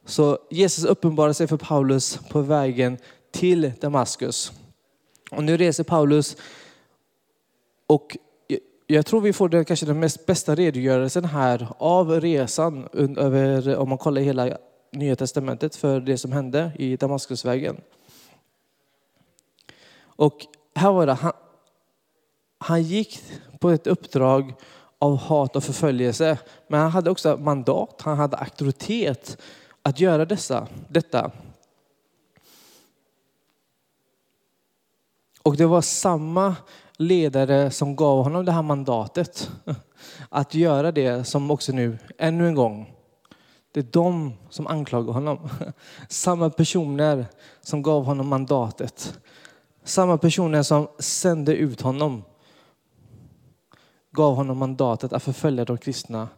så 0.04 0.38
Jesus 0.50 0.84
uppenbarar 0.84 1.32
sig 1.32 1.46
för 1.46 1.56
Paulus 1.56 2.18
på 2.30 2.40
vägen 2.40 2.98
till 3.30 3.72
Damaskus. 3.80 4.52
Och 5.30 5.44
nu 5.44 5.56
reser 5.56 5.84
Paulus 5.84 6.36
och 7.86 8.16
jag 8.86 9.06
tror 9.06 9.20
vi 9.20 9.32
får 9.32 9.48
den, 9.48 9.64
kanske 9.64 9.86
den 9.86 10.00
mest 10.00 10.26
bästa 10.26 10.54
redogörelsen 10.54 11.24
här 11.24 11.68
av 11.78 12.20
resan 12.20 12.88
över, 13.16 13.76
om 13.76 13.88
man 13.88 13.98
kollar 13.98 14.22
hela 14.22 14.58
Nya 14.92 15.16
Testamentet 15.16 15.76
för 15.76 16.00
det 16.00 16.18
som 16.18 16.32
hände 16.32 16.72
i 16.78 16.96
Damaskusvägen. 16.96 17.76
Och 20.18 20.46
här 20.74 20.92
var 20.92 21.06
det, 21.06 21.12
han, 21.12 21.32
han 22.58 22.82
gick 22.82 23.22
på 23.60 23.70
ett 23.70 23.86
uppdrag 23.86 24.54
av 24.98 25.16
hat 25.16 25.56
och 25.56 25.64
förföljelse, 25.64 26.38
men 26.68 26.80
han 26.80 26.90
hade 26.90 27.10
också 27.10 27.36
mandat, 27.36 28.02
han 28.02 28.16
hade 28.16 28.36
auktoritet 28.36 29.38
att 29.82 30.00
göra 30.00 30.24
dessa, 30.24 30.66
detta. 30.88 31.30
Och 35.42 35.56
det 35.56 35.66
var 35.66 35.80
samma 35.80 36.56
ledare 36.96 37.70
som 37.70 37.96
gav 37.96 38.22
honom 38.22 38.44
det 38.44 38.52
här 38.52 38.62
mandatet 38.62 39.50
att 40.28 40.54
göra 40.54 40.92
det 40.92 41.24
som 41.24 41.50
också 41.50 41.72
nu, 41.72 41.98
ännu 42.18 42.48
en 42.48 42.54
gång, 42.54 42.94
det 43.72 43.80
är 43.80 43.92
de 43.92 44.32
som 44.50 44.66
anklagar 44.66 45.12
honom. 45.12 45.48
Samma 46.08 46.50
personer 46.50 47.26
som 47.60 47.82
gav 47.82 48.04
honom 48.04 48.28
mandatet. 48.28 49.18
Samma 49.88 50.18
personer 50.18 50.62
som 50.62 50.88
sände 50.98 51.56
ut 51.56 51.80
honom 51.80 52.24
gav 54.10 54.34
honom 54.34 54.58
mandatet 54.58 55.12
att 55.12 55.22
förfölja 55.22 55.64
de 55.64 55.78
kristna. 55.78 56.28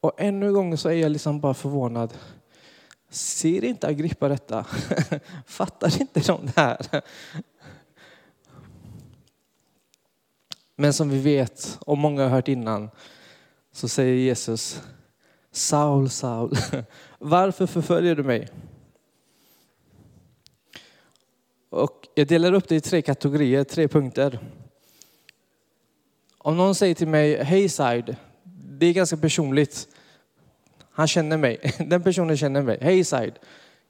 Och 0.00 0.12
ännu 0.16 0.46
en 0.46 0.52
gång 0.52 0.76
så 0.76 0.88
är 0.88 0.92
jag 0.92 1.12
liksom 1.12 1.40
bara 1.40 1.54
förvånad. 1.54 2.14
Ser 3.10 3.64
inte 3.64 3.86
Agrippa 3.86 4.28
detta? 4.28 4.66
Fattar 5.46 6.00
inte 6.00 6.20
de 6.20 6.46
det 6.46 6.52
här? 6.56 7.02
Men 10.76 10.92
som 10.92 11.10
vi 11.10 11.18
vet, 11.18 11.78
och 11.86 11.98
många 11.98 12.22
har 12.22 12.30
hört 12.30 12.48
innan, 12.48 12.90
så 13.72 13.88
säger 13.88 14.14
Jesus 14.14 14.82
Saul, 15.52 16.10
Saul, 16.10 16.56
varför 17.18 17.66
förföljer 17.66 18.14
du 18.14 18.22
mig? 18.22 18.48
Och 21.70 22.08
jag 22.14 22.26
delar 22.26 22.52
upp 22.52 22.68
det 22.68 22.76
i 22.76 22.80
tre 22.80 23.02
kategorier, 23.02 23.64
tre 23.64 23.88
punkter. 23.88 24.38
Om 26.38 26.56
någon 26.56 26.74
säger 26.74 26.94
till 26.94 27.08
mig, 27.08 27.42
hej 27.42 27.68
Said, 27.68 28.16
det 28.78 28.86
är 28.86 28.92
ganska 28.92 29.16
personligt. 29.16 29.88
Han 30.90 31.08
känner 31.08 31.36
mig, 31.36 31.74
den 31.86 32.02
personen 32.02 32.36
känner 32.36 32.62
mig. 32.62 32.78
Hej 32.80 33.04
Said, 33.04 33.38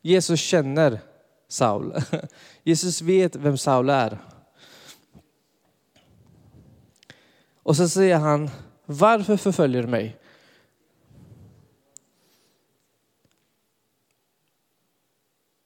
Jesus 0.02 0.40
känner 0.40 1.00
Saul. 1.48 1.94
Jesus 2.64 3.02
vet 3.02 3.36
vem 3.36 3.58
Saul 3.58 3.90
är. 3.90 4.18
Och 7.62 7.76
så 7.76 7.88
säger 7.88 8.16
han, 8.16 8.50
varför 8.84 9.36
förföljer 9.36 9.82
du 9.82 9.88
mig? 9.88 10.16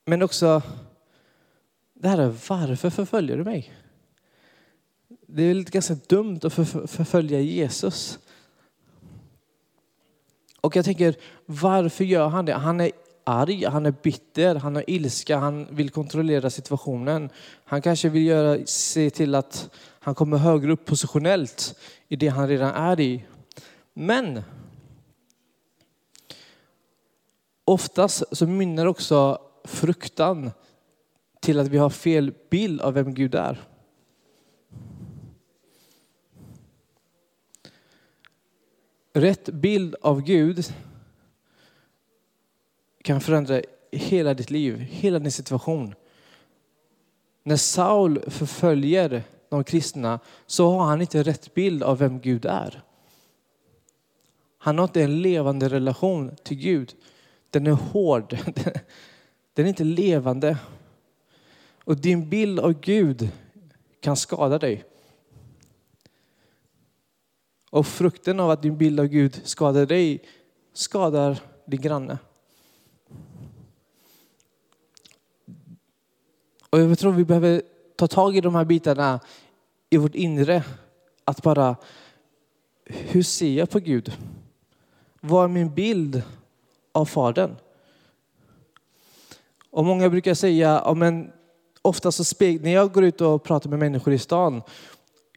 Men 0.04 0.22
också, 0.22 0.62
det 2.04 2.10
här 2.10 2.18
är 2.18 2.34
varför 2.48 2.90
förföljer 2.90 3.36
du 3.36 3.44
mig? 3.44 3.72
Det 5.26 5.42
är 5.42 5.48
väl 5.48 5.64
ganska 5.64 5.94
dumt 5.94 6.40
att 6.42 6.54
förfölja 6.90 7.40
Jesus. 7.40 8.18
Och 10.60 10.76
jag 10.76 10.84
tänker, 10.84 11.14
varför 11.46 12.04
gör 12.04 12.28
han 12.28 12.44
det? 12.44 12.52
Han 12.54 12.80
är 12.80 12.92
arg, 13.24 13.64
han 13.64 13.86
är 13.86 13.94
bitter, 14.02 14.54
han 14.54 14.74
har 14.74 14.90
ilska, 14.90 15.36
han 15.36 15.66
vill 15.70 15.90
kontrollera 15.90 16.50
situationen. 16.50 17.30
Han 17.64 17.82
kanske 17.82 18.08
vill 18.08 18.26
göra, 18.26 18.66
se 18.66 19.10
till 19.10 19.34
att 19.34 19.70
han 20.00 20.14
kommer 20.14 20.36
högre 20.36 20.72
upp 20.72 20.84
positionellt 20.84 21.78
i 22.08 22.16
det 22.16 22.28
han 22.28 22.48
redan 22.48 22.74
är 22.74 23.00
i. 23.00 23.24
Men 23.94 24.42
oftast 27.64 28.22
så 28.32 28.46
mynnar 28.46 28.86
också 28.86 29.38
fruktan 29.64 30.50
till 31.44 31.58
att 31.58 31.68
vi 31.68 31.78
har 31.78 31.90
fel 31.90 32.34
bild 32.50 32.80
av 32.80 32.94
vem 32.94 33.14
Gud 33.14 33.34
är. 33.34 33.60
Rätt 39.12 39.48
bild 39.48 39.94
av 40.00 40.22
Gud 40.22 40.74
kan 43.02 43.20
förändra 43.20 43.62
hela 43.92 44.34
ditt 44.34 44.50
liv, 44.50 44.76
hela 44.76 45.18
din 45.18 45.32
situation. 45.32 45.94
När 47.42 47.56
Saul 47.56 48.30
förföljer 48.30 49.22
de 49.48 49.64
kristna 49.64 50.20
så 50.46 50.70
har 50.70 50.84
han 50.84 51.00
inte 51.00 51.22
rätt 51.22 51.54
bild 51.54 51.82
av 51.82 51.98
vem 51.98 52.20
Gud 52.20 52.44
är. 52.44 52.82
Han 54.58 54.78
har 54.78 54.84
inte 54.84 55.02
en 55.02 55.22
levande 55.22 55.68
relation 55.68 56.36
till 56.42 56.56
Gud. 56.56 56.94
Den 57.50 57.66
är 57.66 57.72
hård. 57.72 58.38
Den 59.54 59.64
är 59.64 59.68
inte 59.68 59.84
levande. 59.84 60.58
Och 61.84 61.96
din 61.96 62.28
bild 62.28 62.60
av 62.60 62.80
Gud 62.80 63.28
kan 64.00 64.16
skada 64.16 64.58
dig. 64.58 64.84
Och 67.70 67.86
frukten 67.86 68.40
av 68.40 68.50
att 68.50 68.62
din 68.62 68.78
bild 68.78 69.00
av 69.00 69.06
Gud 69.06 69.40
skadar 69.44 69.86
dig 69.86 70.22
skadar 70.72 71.40
din 71.66 71.80
granne. 71.80 72.18
Och 76.70 76.80
jag 76.80 76.98
tror 76.98 77.12
vi 77.12 77.24
behöver 77.24 77.62
ta 77.96 78.06
tag 78.06 78.36
i 78.36 78.40
de 78.40 78.54
här 78.54 78.64
bitarna 78.64 79.20
i 79.90 79.96
vårt 79.96 80.14
inre. 80.14 80.64
Att 81.24 81.42
bara, 81.42 81.76
hur 82.84 83.22
ser 83.22 83.52
jag 83.52 83.70
på 83.70 83.78
Gud? 83.78 84.12
Vad 85.20 85.44
är 85.44 85.48
min 85.48 85.74
bild 85.74 86.22
av 86.92 87.04
Fadern? 87.04 87.56
Och 89.70 89.84
många 89.84 90.10
brukar 90.10 90.34
säga, 90.34 90.82
ja, 90.84 90.94
men 90.94 91.32
ofta 91.84 92.12
så 92.12 92.24
speg, 92.24 92.62
när 92.62 92.70
jag 92.70 92.92
går 92.92 93.04
ut 93.04 93.20
och 93.20 93.42
pratar 93.42 93.70
med 93.70 93.78
människor 93.78 94.14
i 94.14 94.18
stan, 94.18 94.62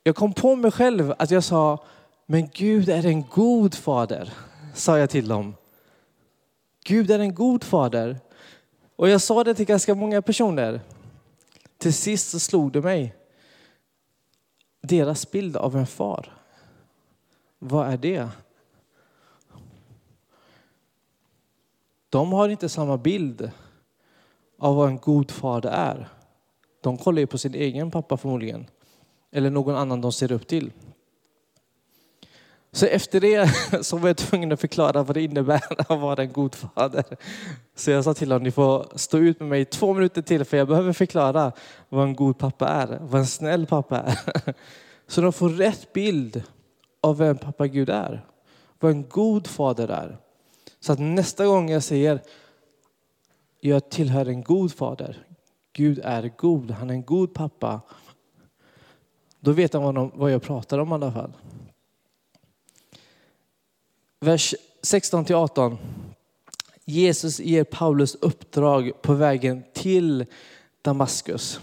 jag 0.03 0.15
kom 0.15 0.33
på 0.33 0.55
mig 0.55 0.71
själv 0.71 1.13
att 1.19 1.31
jag 1.31 1.43
sa, 1.43 1.83
men 2.25 2.49
Gud 2.53 2.89
är 2.89 3.05
en 3.05 3.23
god 3.29 3.75
fader, 3.75 4.33
sa 4.73 4.97
jag 4.97 5.10
till 5.10 5.27
dem. 5.27 5.55
Gud 6.86 7.12
är 7.12 7.19
en 7.19 7.36
god 7.36 7.63
fader. 7.63 8.19
Och 8.95 9.10
jag 9.10 9.21
sa 9.21 9.43
det 9.43 9.53
till 9.53 9.65
ganska 9.65 9.95
många 9.95 10.21
personer. 10.21 10.81
Till 11.77 11.93
sist 11.93 12.29
så 12.29 12.39
slog 12.39 12.71
det 12.71 12.81
mig. 12.81 13.15
Deras 14.81 15.31
bild 15.31 15.57
av 15.57 15.77
en 15.77 15.88
far. 15.88 16.33
Vad 17.60 17.88
är 17.88 17.97
det? 17.97 18.29
De 22.10 22.33
har 22.33 22.49
inte 22.49 22.69
samma 22.69 22.97
bild 22.97 23.51
av 24.60 24.75
vad 24.75 24.88
en 24.88 24.97
god 24.97 25.31
fader 25.31 25.69
är. 25.69 26.10
De 26.81 26.97
kollar 26.97 27.19
ju 27.19 27.27
på 27.27 27.37
sin 27.37 27.53
egen 27.53 27.91
pappa 27.91 28.17
förmodligen. 28.17 28.65
Eller 29.31 29.49
någon 29.49 29.75
annan 29.75 30.01
de 30.01 30.11
ser 30.11 30.31
upp 30.31 30.47
till. 30.47 30.71
Så 32.71 32.85
efter 32.85 33.19
det 33.19 33.49
så 33.85 33.97
var 33.97 34.09
jag 34.09 34.17
tvungen 34.17 34.51
att 34.51 34.61
förklara 34.61 35.03
vad 35.03 35.15
det 35.15 35.21
innebär 35.21 35.61
att 35.77 35.99
vara 35.99 36.21
en 36.21 36.31
god 36.31 36.55
fader. 36.55 37.03
Så 37.75 37.91
jag 37.91 38.03
sa 38.03 38.13
till 38.13 38.31
honom, 38.31 38.43
ni 38.43 38.51
får 38.51 38.87
stå 38.95 39.17
ut 39.17 39.39
med 39.39 39.49
mig 39.49 39.65
två 39.65 39.93
minuter 39.93 40.21
till 40.21 40.45
för 40.45 40.57
jag 40.57 40.67
behöver 40.67 40.93
förklara 40.93 41.51
vad 41.89 42.03
en 42.03 42.15
god 42.15 42.37
pappa 42.37 42.67
är, 42.67 42.99
vad 43.01 43.21
en 43.21 43.27
snäll 43.27 43.65
pappa 43.65 43.99
är. 43.99 44.19
Så 45.07 45.21
de 45.21 45.33
får 45.33 45.49
rätt 45.49 45.93
bild 45.93 46.43
av 47.01 47.17
vem 47.17 47.37
pappa 47.37 47.67
Gud 47.67 47.89
är, 47.89 48.25
vad 48.79 48.91
en 48.91 49.09
god 49.09 49.47
fader 49.47 49.87
är. 49.87 50.17
Så 50.79 50.93
att 50.93 50.99
nästa 50.99 51.45
gång 51.45 51.69
jag 51.69 51.83
säger, 51.83 52.21
jag 53.59 53.89
tillhör 53.89 54.25
en 54.25 54.43
god 54.43 54.73
fader, 54.73 55.25
Gud 55.77 55.99
är 56.03 56.31
god, 56.37 56.71
han 56.71 56.89
är 56.89 56.93
en 56.93 57.03
god 57.03 57.33
pappa. 57.33 57.81
Då 59.39 59.51
vet 59.51 59.73
han 59.73 60.11
vad 60.13 60.31
jag 60.31 60.41
pratar 60.41 60.79
om 60.79 60.89
i 60.89 60.93
alla 60.93 61.11
fall 61.11 61.33
vers 64.19 64.55
16 64.81 65.25
till 65.25 65.35
18. 65.35 65.77
Jesus 66.85 67.39
ger 67.39 67.63
Paulus 67.63 68.15
uppdrag 68.15 69.01
på 69.01 69.13
vägen 69.13 69.63
till 69.73 70.25
Damaskus. 70.81 71.59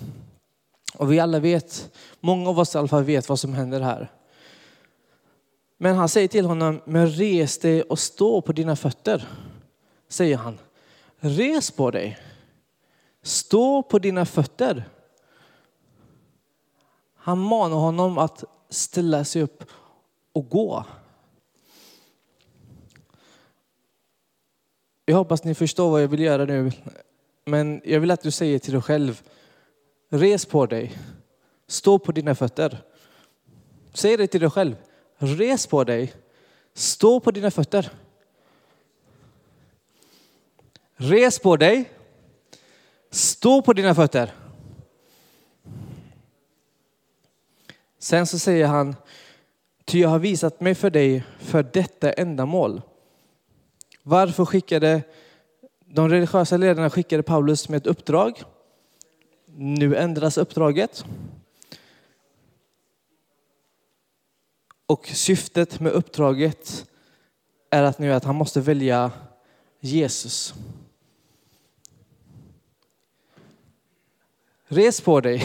Och 0.94 1.12
vi 1.12 1.20
alla 1.20 1.38
vet, 1.38 1.90
många 2.20 2.50
av 2.50 2.58
oss 2.58 2.74
i 2.74 2.78
alla 2.78 2.88
fall 2.88 3.04
vet 3.04 3.28
vad 3.28 3.40
som 3.40 3.54
händer 3.54 3.80
här. 3.80 4.10
Men 5.78 5.96
han 5.96 6.08
säger 6.08 6.28
till 6.28 6.44
honom, 6.44 6.80
men 6.84 7.10
res 7.10 7.58
dig 7.58 7.82
och 7.82 7.98
stå 7.98 8.40
på 8.40 8.52
dina 8.52 8.76
fötter. 8.76 9.28
Säger 10.08 10.36
han. 10.36 10.58
Res 11.20 11.70
på 11.70 11.90
dig. 11.90 12.18
Stå 13.24 13.82
på 13.82 13.98
dina 13.98 14.24
fötter. 14.24 14.88
Han 17.14 17.38
manar 17.38 17.76
honom 17.76 18.18
att 18.18 18.44
ställa 18.68 19.24
sig 19.24 19.42
upp 19.42 19.64
och 20.32 20.48
gå. 20.48 20.84
Jag 25.04 25.16
hoppas 25.16 25.44
ni 25.44 25.54
förstår 25.54 25.90
vad 25.90 26.02
jag 26.02 26.08
vill 26.08 26.20
göra 26.20 26.44
nu. 26.44 26.72
Men 27.44 27.80
jag 27.84 28.00
vill 28.00 28.10
att 28.10 28.22
du 28.22 28.30
säger 28.30 28.58
till 28.58 28.72
dig 28.72 28.82
själv, 28.82 29.22
res 30.08 30.46
på 30.46 30.66
dig, 30.66 30.98
stå 31.66 31.98
på 31.98 32.12
dina 32.12 32.34
fötter. 32.34 32.82
Säg 33.92 34.16
det 34.16 34.26
till 34.26 34.40
dig 34.40 34.50
själv, 34.50 34.76
res 35.16 35.66
på 35.66 35.84
dig, 35.84 36.14
stå 36.74 37.20
på 37.20 37.30
dina 37.30 37.50
fötter. 37.50 37.92
Res 40.96 41.38
på 41.38 41.56
dig, 41.56 41.90
stå 43.14 43.62
på 43.62 43.72
dina 43.72 43.94
fötter. 43.94 44.34
Sen 47.98 48.26
så 48.26 48.38
säger 48.38 48.66
han, 48.66 48.96
ty 49.84 50.00
jag 50.00 50.08
har 50.08 50.18
visat 50.18 50.60
mig 50.60 50.74
för 50.74 50.90
dig 50.90 51.24
för 51.38 51.62
detta 51.62 52.12
ändamål 52.12 52.82
varför 54.06 54.44
skickade 54.44 55.02
de 55.84 56.08
religiösa 56.08 56.56
ledarna 56.56 56.90
skickade 56.90 57.22
Paulus 57.22 57.68
med 57.68 57.76
ett 57.76 57.86
uppdrag? 57.86 58.42
Nu 59.56 59.96
ändras 59.96 60.38
uppdraget. 60.38 61.04
Och 64.86 65.06
syftet 65.06 65.80
med 65.80 65.92
uppdraget 65.92 66.86
är 67.70 67.82
att 67.82 67.98
nu 67.98 68.12
att 68.12 68.24
han 68.24 68.36
måste 68.36 68.60
välja 68.60 69.10
Jesus. 69.80 70.54
Res 74.74 75.00
på 75.00 75.20
dig. 75.20 75.42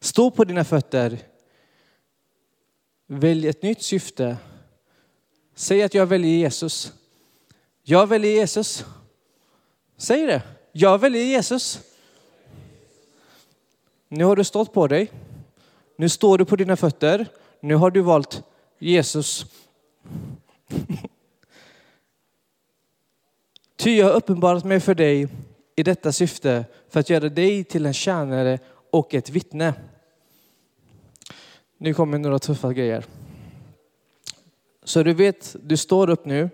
Stå 0.00 0.30
på 0.30 0.44
dina 0.44 0.64
fötter. 0.64 1.18
Välj 3.06 3.48
ett 3.48 3.62
nytt 3.62 3.82
syfte 3.82 4.36
Säg 5.54 5.82
att 5.82 5.94
jag 5.94 6.06
väljer 6.06 6.38
Jesus. 6.38 6.92
Jag 7.82 8.06
väljer 8.06 8.32
Jesus. 8.32 8.84
Säg 9.96 10.26
det. 10.26 10.42
Jag 10.72 10.98
väljer 10.98 11.24
Jesus. 11.24 11.80
Nu 14.08 14.24
har 14.24 14.36
du 14.36 14.44
stått 14.44 14.72
på 14.72 14.86
dig. 14.86 15.10
Nu 15.96 16.08
står 16.08 16.38
du 16.38 16.44
på 16.44 16.56
dina 16.56 16.76
fötter. 16.76 17.26
Nu 17.60 17.74
har 17.74 17.90
du 17.90 18.00
valt 18.00 18.42
Jesus. 18.78 19.46
Ty 23.76 23.96
jag 23.96 24.06
har 24.06 24.12
uppenbarat 24.12 24.64
mig 24.64 24.80
för 24.80 24.94
dig 24.94 25.28
i 25.76 25.82
detta 25.82 26.12
syfte 26.12 26.64
för 26.88 27.00
att 27.00 27.10
göra 27.10 27.28
dig 27.28 27.64
till 27.64 27.86
en 27.86 27.94
tjänare 27.94 28.58
och 28.90 29.14
ett 29.14 29.30
vittne. 29.30 29.74
Nu 31.78 31.94
kommer 31.94 32.18
några 32.18 32.38
tuffa 32.38 32.72
grejer. 32.72 33.04
Så 34.84 35.02
du 35.02 35.12
vet, 35.12 35.56
du 35.62 35.76
står 35.76 36.10
upp 36.10 36.24
nu. 36.24 36.50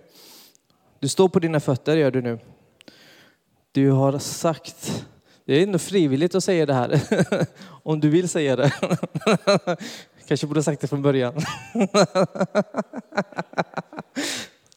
Du 0.99 1.09
står 1.09 1.29
på 1.29 1.39
dina 1.39 1.61
fötter, 1.61 1.97
gör 1.97 2.11
du 2.11 2.23
nu. 2.23 2.39
Du 3.73 3.91
har 3.91 4.19
sagt, 4.19 5.07
det 5.45 5.55
är 5.55 5.63
ändå 5.63 5.79
frivilligt 5.79 6.35
att 6.35 6.45
säga 6.45 6.67
det 6.67 6.75
här, 6.75 7.01
om 7.83 8.01
du 8.01 8.09
vill 8.09 8.29
säga 8.29 8.57
det. 8.57 8.73
Kanske 10.27 10.47
borde 10.47 10.59
ha 10.59 10.65
sagt 10.65 10.81
det 10.81 10.89
från 10.89 11.03
början. 11.03 11.35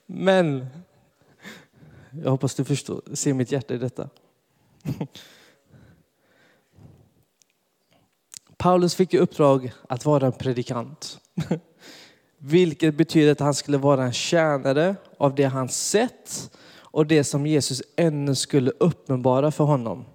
Men 0.05 0.67
jag 2.23 2.31
hoppas 2.31 2.55
du 2.55 2.65
förstår, 2.65 3.01
ser 3.13 3.33
mitt 3.33 3.51
hjärta 3.51 3.73
i 3.73 3.77
detta. 3.77 4.09
Paulus 8.57 8.95
fick 8.95 9.13
i 9.13 9.17
uppdrag 9.17 9.71
att 9.89 10.05
vara 10.05 10.25
en 10.25 10.31
predikant. 10.31 11.19
Vilket 12.37 12.95
betyder 12.95 13.31
att 13.31 13.39
han 13.39 13.53
skulle 13.53 13.77
vara 13.77 14.03
en 14.03 14.13
tjänare 14.13 14.95
av 15.17 15.35
det 15.35 15.43
han 15.43 15.69
sett 15.69 16.51
och 16.91 17.05
det 17.05 17.23
som 17.23 17.45
Jesus 17.45 17.81
ännu 17.95 18.35
skulle 18.35 18.71
uppenbara 18.79 19.51
för 19.51 19.63
honom. 19.63 20.05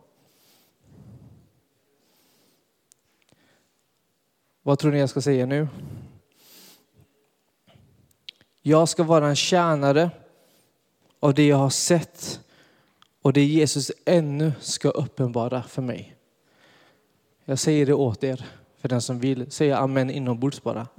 Vad 4.62 4.78
tror 4.78 4.92
ni 4.92 4.98
jag 4.98 5.10
ska 5.10 5.20
säga 5.20 5.46
nu? 5.46 5.68
Jag 8.62 8.88
ska 8.88 9.02
vara 9.02 9.28
en 9.28 9.36
tjänare 9.36 10.10
av 11.20 11.34
det 11.34 11.46
jag 11.46 11.56
har 11.56 11.70
sett 11.70 12.43
och 13.24 13.32
det 13.32 13.44
Jesus 13.44 13.92
ännu 14.04 14.52
ska 14.60 14.88
uppenbara 14.88 15.62
för 15.62 15.82
mig. 15.82 16.16
Jag 17.44 17.58
säger 17.58 17.86
det 17.86 17.94
åt 17.94 18.24
er, 18.24 18.46
för 18.80 18.88
den 18.88 19.02
som 19.02 19.20
vill 19.20 19.50
säga 19.50 19.78
amen 19.78 20.10
inombords 20.10 20.62
bara. 20.62 20.88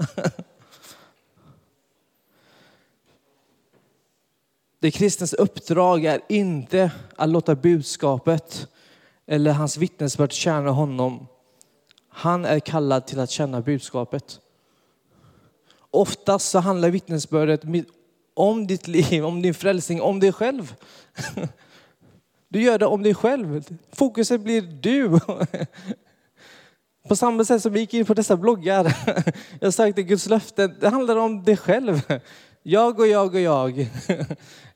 Det 4.80 4.92
kristnas 4.92 5.34
uppdrag 5.34 6.06
är 6.06 6.22
inte 6.30 6.92
att 7.16 7.30
låta 7.30 7.56
budskapet 7.56 8.68
eller 9.26 9.52
hans 9.52 9.78
vittnesbörd 9.78 10.32
tjäna 10.32 10.72
honom. 10.72 11.28
Han 12.10 12.46
är 12.46 12.60
kallad 12.60 13.08
till 13.08 13.20
att 13.20 13.30
känna 13.30 13.62
budskapet. 13.62 14.40
Oftast 15.92 16.50
så 16.50 16.60
handlar 16.60 16.90
vittnesbördet 16.90 17.62
om 18.34 18.68
ditt 18.68 18.88
liv, 18.88 19.26
om 19.26 19.42
din 19.42 19.54
frälsning, 19.54 20.02
om 20.02 20.20
dig 20.20 20.32
själv. 20.32 20.76
Du 22.56 22.62
gör 22.62 22.80
det 22.80 22.86
om 22.86 23.04
dig 23.04 23.14
själv. 23.16 23.64
Fokuset 23.92 24.42
blir 24.42 24.62
du. 24.62 25.20
På 27.08 27.16
samma 27.16 27.46
sätt 27.46 27.62
som 27.62 27.74
vi 27.74 27.80
gick 27.80 27.94
in 27.94 28.06
på 28.06 28.14
dessa 28.14 28.38
bloggar. 28.38 28.98
Jag 29.62 29.74
sökte 29.74 30.04
Guds 30.04 30.28
löften. 30.28 30.76
Det 30.80 30.90
handlar 30.90 31.16
om 31.16 31.44
dig 31.44 31.58
själv. 31.58 32.02
Jag 32.64 33.00
och 33.00 33.08
jag 33.08 33.36
och 33.36 33.40
jag. 33.40 33.88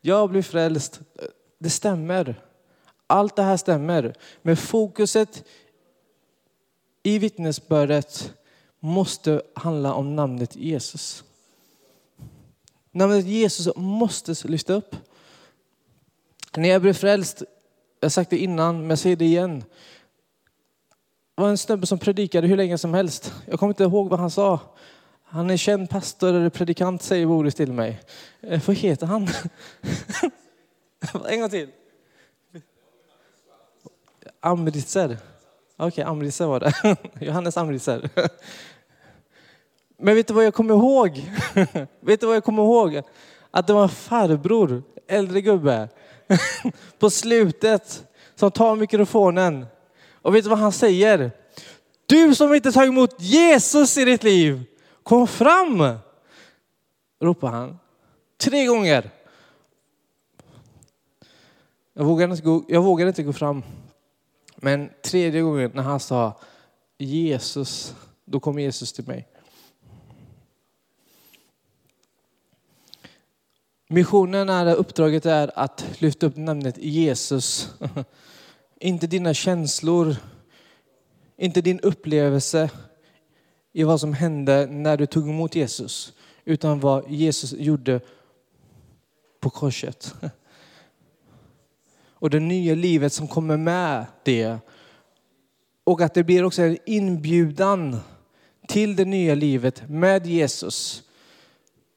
Jag 0.01 0.29
blir 0.29 0.41
frälst. 0.41 0.99
Det 1.59 1.69
stämmer. 1.69 2.41
Allt 3.07 3.35
det 3.35 3.43
här 3.43 3.57
stämmer. 3.57 4.15
Men 4.41 4.57
fokuset 4.57 5.43
i 7.03 7.19
vittnesbördet 7.19 8.33
måste 8.79 9.41
handla 9.55 9.93
om 9.93 10.15
namnet 10.15 10.55
Jesus. 10.55 11.23
Namnet 12.91 13.25
Jesus 13.25 13.75
måste 13.75 14.47
lyfta 14.47 14.73
upp. 14.73 14.95
När 16.57 16.69
jag 16.69 16.81
blev 16.81 16.93
frälst, 16.93 17.43
jag 17.99 18.05
har 18.05 18.09
sagt 18.09 18.29
det 18.29 18.37
innan, 18.37 18.79
men 18.79 18.89
jag 18.89 18.99
säger 18.99 19.15
det 19.15 19.25
igen. 19.25 19.63
Det 21.35 21.41
var 21.41 21.49
en 21.49 21.57
snubbe 21.57 21.87
som 21.87 21.99
predikade 21.99 22.47
hur 22.47 22.57
länge 22.57 22.77
som 22.77 22.93
helst. 22.93 23.33
Jag 23.45 23.59
kommer 23.59 23.71
inte 23.71 23.83
ihåg 23.83 24.09
vad 24.09 24.19
han 24.19 24.31
sa. 24.31 24.59
Han 25.23 25.49
är 25.49 25.57
känd 25.57 25.89
pastor 25.89 26.33
eller 26.33 26.49
predikant 26.49 27.03
säger 27.03 27.25
Boris 27.25 27.55
till 27.55 27.71
mig. 27.71 28.01
Eh, 28.41 28.61
vad 28.67 28.75
heter 28.75 29.07
han? 29.07 29.27
en 31.29 31.39
gång 31.39 31.49
till. 31.49 31.69
Amritzer. 34.39 35.17
Okej, 35.77 35.87
okay, 35.87 36.03
Amritzer 36.03 36.45
var 36.45 36.59
det. 36.59 36.97
Johannes 37.25 37.57
Amritzer. 37.57 38.09
Men 39.97 40.15
vet 40.15 40.27
du 40.27 40.33
vad 40.33 40.45
jag 40.45 40.53
kommer 40.53 40.73
ihåg? 40.73 41.23
vet 41.99 42.19
du 42.19 42.27
vad 42.27 42.35
jag 42.35 42.43
kommer 42.43 42.63
ihåg? 42.63 43.01
Att 43.51 43.67
det 43.67 43.73
var 43.73 43.83
en 43.83 43.89
farbror, 43.89 44.83
äldre 45.07 45.41
gubbe, 45.41 45.89
på 46.99 47.09
slutet 47.09 48.03
som 48.35 48.51
tar 48.51 48.75
mikrofonen. 48.75 49.65
Och 50.21 50.35
vet 50.35 50.43
du 50.43 50.49
vad 50.49 50.59
han 50.59 50.71
säger? 50.71 51.31
Du 52.05 52.35
som 52.35 52.53
inte 52.53 52.71
tagit 52.71 52.89
emot 52.89 53.21
Jesus 53.21 53.97
i 53.97 54.05
ditt 54.05 54.23
liv, 54.23 54.63
kom 55.03 55.27
fram! 55.27 55.97
Ropar 57.21 57.51
han. 57.51 57.79
Tre 58.37 58.65
gånger. 58.65 59.11
Jag 61.93 62.05
vågade, 62.05 62.31
inte 62.31 62.43
gå, 62.43 62.63
jag 62.67 62.81
vågade 62.81 63.09
inte 63.09 63.23
gå 63.23 63.33
fram. 63.33 63.63
Men 64.55 64.89
tredje 65.01 65.41
gången 65.41 65.71
när 65.73 65.83
han 65.83 65.99
sa 65.99 66.39
Jesus, 66.97 67.95
då 68.25 68.39
kom 68.39 68.59
Jesus 68.59 68.93
till 68.93 69.07
mig. 69.07 69.27
Missionen 73.91 74.49
är, 74.49 74.75
uppdraget 74.75 75.25
är 75.25 75.51
att 75.59 75.85
lyfta 75.99 76.25
upp 76.25 76.37
namnet 76.37 76.77
Jesus. 76.77 77.73
Inte 78.79 79.07
dina 79.07 79.33
känslor, 79.33 80.15
inte 81.37 81.61
din 81.61 81.79
upplevelse 81.79 82.69
i 83.73 83.83
vad 83.83 83.99
som 83.99 84.13
hände 84.13 84.67
när 84.67 84.97
du 84.97 85.05
tog 85.05 85.29
emot 85.29 85.55
Jesus, 85.55 86.13
utan 86.45 86.79
vad 86.79 87.11
Jesus 87.11 87.53
gjorde 87.53 88.01
på 89.39 89.49
korset. 89.49 90.13
Och 92.13 92.29
det 92.29 92.39
nya 92.39 92.75
livet 92.75 93.13
som 93.13 93.27
kommer 93.27 93.57
med 93.57 94.05
det. 94.23 94.57
Och 95.83 96.01
att 96.01 96.13
det 96.13 96.23
blir 96.23 96.43
också 96.43 96.61
en 96.61 96.77
inbjudan 96.85 97.97
till 98.67 98.95
det 98.95 99.05
nya 99.05 99.35
livet 99.35 99.89
med 99.89 100.25
Jesus. 100.25 101.03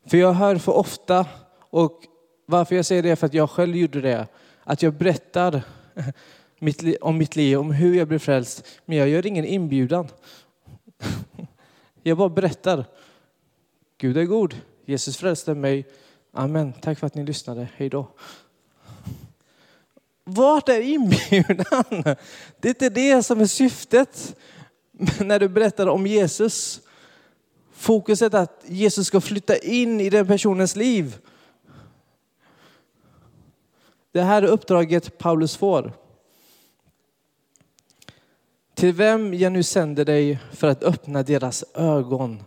För 0.06 0.16
jag 0.16 0.32
hör 0.32 0.56
för 0.56 0.72
ofta 0.72 1.26
och 1.72 2.06
varför 2.46 2.76
jag 2.76 2.84
säger 2.84 3.02
det 3.02 3.10
är 3.10 3.16
för 3.16 3.26
att 3.26 3.34
jag 3.34 3.50
själv 3.50 3.76
gjorde 3.76 4.00
det. 4.00 4.26
Att 4.64 4.82
jag 4.82 4.94
berättar 4.94 5.62
om 7.00 7.18
mitt 7.18 7.36
liv, 7.36 7.58
om 7.58 7.70
hur 7.70 7.94
jag 7.94 8.08
blev 8.08 8.18
frälst. 8.18 8.64
Men 8.84 8.98
jag 8.98 9.08
gör 9.08 9.26
ingen 9.26 9.44
inbjudan. 9.44 10.08
Jag 12.02 12.18
bara 12.18 12.28
berättar. 12.28 12.84
Gud 13.98 14.16
är 14.16 14.24
god. 14.24 14.60
Jesus 14.84 15.16
frälste 15.16 15.54
mig. 15.54 15.86
Amen. 16.32 16.72
Tack 16.72 16.98
för 16.98 17.06
att 17.06 17.14
ni 17.14 17.24
lyssnade. 17.24 17.68
Hej 17.76 17.88
då. 17.88 18.08
Vart 20.24 20.68
är 20.68 20.80
inbjudan? 20.80 21.84
Det 22.60 22.68
är 22.68 22.70
inte 22.70 22.88
det 22.88 23.22
som 23.22 23.40
är 23.40 23.46
syftet 23.46 24.36
när 25.20 25.38
du 25.40 25.48
berättar 25.48 25.86
om 25.86 26.06
Jesus. 26.06 26.80
Fokuset 27.72 28.34
är 28.34 28.38
att 28.38 28.64
Jesus 28.66 29.06
ska 29.06 29.20
flytta 29.20 29.56
in 29.56 30.00
i 30.00 30.10
den 30.10 30.26
personens 30.26 30.76
liv. 30.76 31.18
Det 34.12 34.22
här 34.22 34.42
är 34.42 34.46
uppdraget 34.46 35.18
Paulus 35.18 35.56
får. 35.56 35.92
Till 38.74 38.92
vem 38.92 39.34
jag 39.34 39.52
nu 39.52 39.62
sänder 39.62 40.04
dig 40.04 40.38
för 40.52 40.68
att 40.68 40.82
öppna 40.82 41.22
deras 41.22 41.64
ögon. 41.74 42.42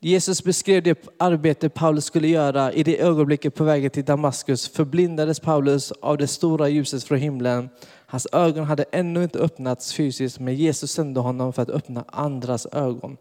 Jesus 0.00 0.44
beskrev 0.44 0.82
det 0.82 1.08
arbete 1.18 1.68
Paulus 1.68 2.04
skulle 2.04 2.28
göra 2.28 2.72
i 2.72 2.82
det 2.82 3.00
ögonblicket 3.00 3.54
på 3.54 3.64
vägen 3.64 3.90
till 3.90 4.04
Damaskus 4.04 4.68
förblindades 4.68 5.40
Paulus 5.40 5.92
av 5.92 6.18
det 6.18 6.26
stora 6.26 6.68
ljuset 6.68 7.04
från 7.04 7.18
himlen. 7.18 7.68
Hans 8.06 8.26
ögon 8.32 8.64
hade 8.64 8.82
ännu 8.82 9.22
inte 9.22 9.38
öppnats 9.38 9.92
fysiskt 9.94 10.40
men 10.40 10.54
Jesus 10.54 10.92
sände 10.92 11.20
honom 11.20 11.52
för 11.52 11.62
att 11.62 11.70
öppna 11.70 12.04
andras 12.08 12.66
ögon, 12.72 13.16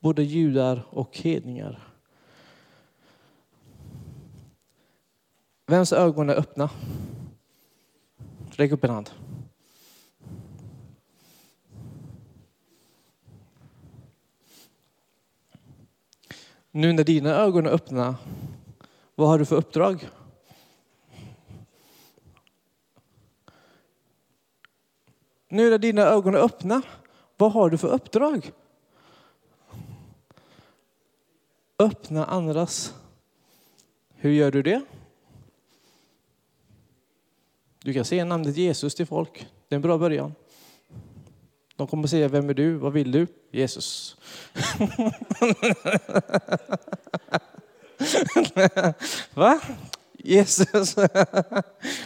både 0.00 0.22
judar 0.22 0.86
och 0.90 1.18
hedningar. 1.18 1.95
Vems 5.66 5.92
ögon 5.92 6.30
är 6.30 6.34
öppna? 6.34 6.70
Räck 8.50 8.72
upp 8.72 8.84
en 8.84 8.90
hand. 8.90 9.10
Nu 16.70 16.92
när 16.92 17.04
dina 17.04 17.30
ögon 17.30 17.66
är 17.66 17.70
öppna, 17.70 18.16
vad 19.14 19.28
har 19.28 19.38
du 19.38 19.44
för 19.44 19.56
uppdrag? 19.56 20.08
Nu 25.48 25.70
när 25.70 25.78
dina 25.78 26.02
ögon 26.02 26.34
är 26.34 26.38
öppna, 26.38 26.82
vad 27.36 27.52
har 27.52 27.70
du 27.70 27.78
för 27.78 27.88
uppdrag? 27.88 28.52
öppna 31.78 32.24
andras. 32.24 32.94
Hur 34.14 34.30
gör 34.30 34.50
du 34.50 34.62
det? 34.62 34.82
Du 37.86 37.92
kan 37.92 38.04
säga 38.04 38.24
namnet 38.24 38.56
Jesus 38.56 38.94
till 38.94 39.06
folk. 39.06 39.46
Det 39.68 39.74
är 39.74 39.76
en 39.76 39.82
bra 39.82 39.98
början. 39.98 40.34
De 41.76 41.86
kommer 41.86 42.08
säga, 42.08 42.28
vem 42.28 42.50
är 42.50 42.54
du? 42.54 42.74
Vad 42.74 42.92
vill 42.92 43.12
du? 43.12 43.26
Jesus. 43.50 44.16
Va? 49.34 49.60
Jesus. 50.12 50.96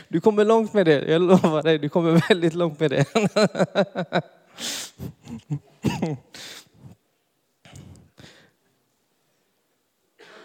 Du 0.09 0.21
kommer 0.21 0.45
långt 0.45 0.73
med 0.73 0.87
det. 0.87 1.11
Jag 1.11 1.23
lovar 1.23 1.63
dig, 1.63 1.79
du 1.79 1.89
kommer 1.89 2.29
väldigt 2.29 2.55
långt 2.55 2.81
med 2.81 2.91
det. 2.91 3.05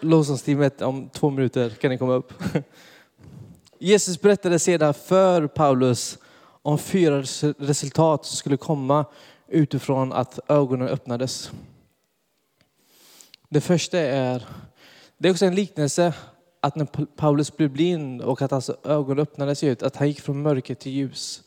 Lovsångsteamet 0.00 0.82
om 0.82 1.08
två 1.08 1.30
minuter 1.30 1.70
kan 1.70 1.90
ni 1.90 1.98
komma 1.98 2.14
upp. 2.14 2.32
Jesus 3.78 4.20
berättade 4.20 4.58
sedan 4.58 4.94
för 4.94 5.46
Paulus 5.46 6.18
om 6.62 6.78
fyra 6.78 7.22
resultat 7.58 8.24
som 8.24 8.36
skulle 8.36 8.56
komma 8.56 9.04
utifrån 9.48 10.12
att 10.12 10.38
ögonen 10.48 10.88
öppnades. 10.88 11.50
Det 13.48 13.60
första 13.60 13.98
är, 13.98 14.46
det 15.18 15.28
är 15.28 15.32
också 15.32 15.46
en 15.46 15.54
liknelse 15.54 16.14
att 16.60 16.76
när 16.76 16.84
Paulus 17.16 17.56
blev 17.56 17.70
blind 17.70 18.22
och 18.22 18.42
att 18.42 18.52
alltså 18.52 18.72
hans 18.72 18.86
ögon 18.86 19.18
öppnades 19.18 19.64
ut, 19.64 19.82
att 19.82 19.96
han 19.96 20.08
gick 20.08 20.20
från 20.20 20.42
mörker 20.42 20.74
till 20.74 20.92
ljus. 20.92 21.42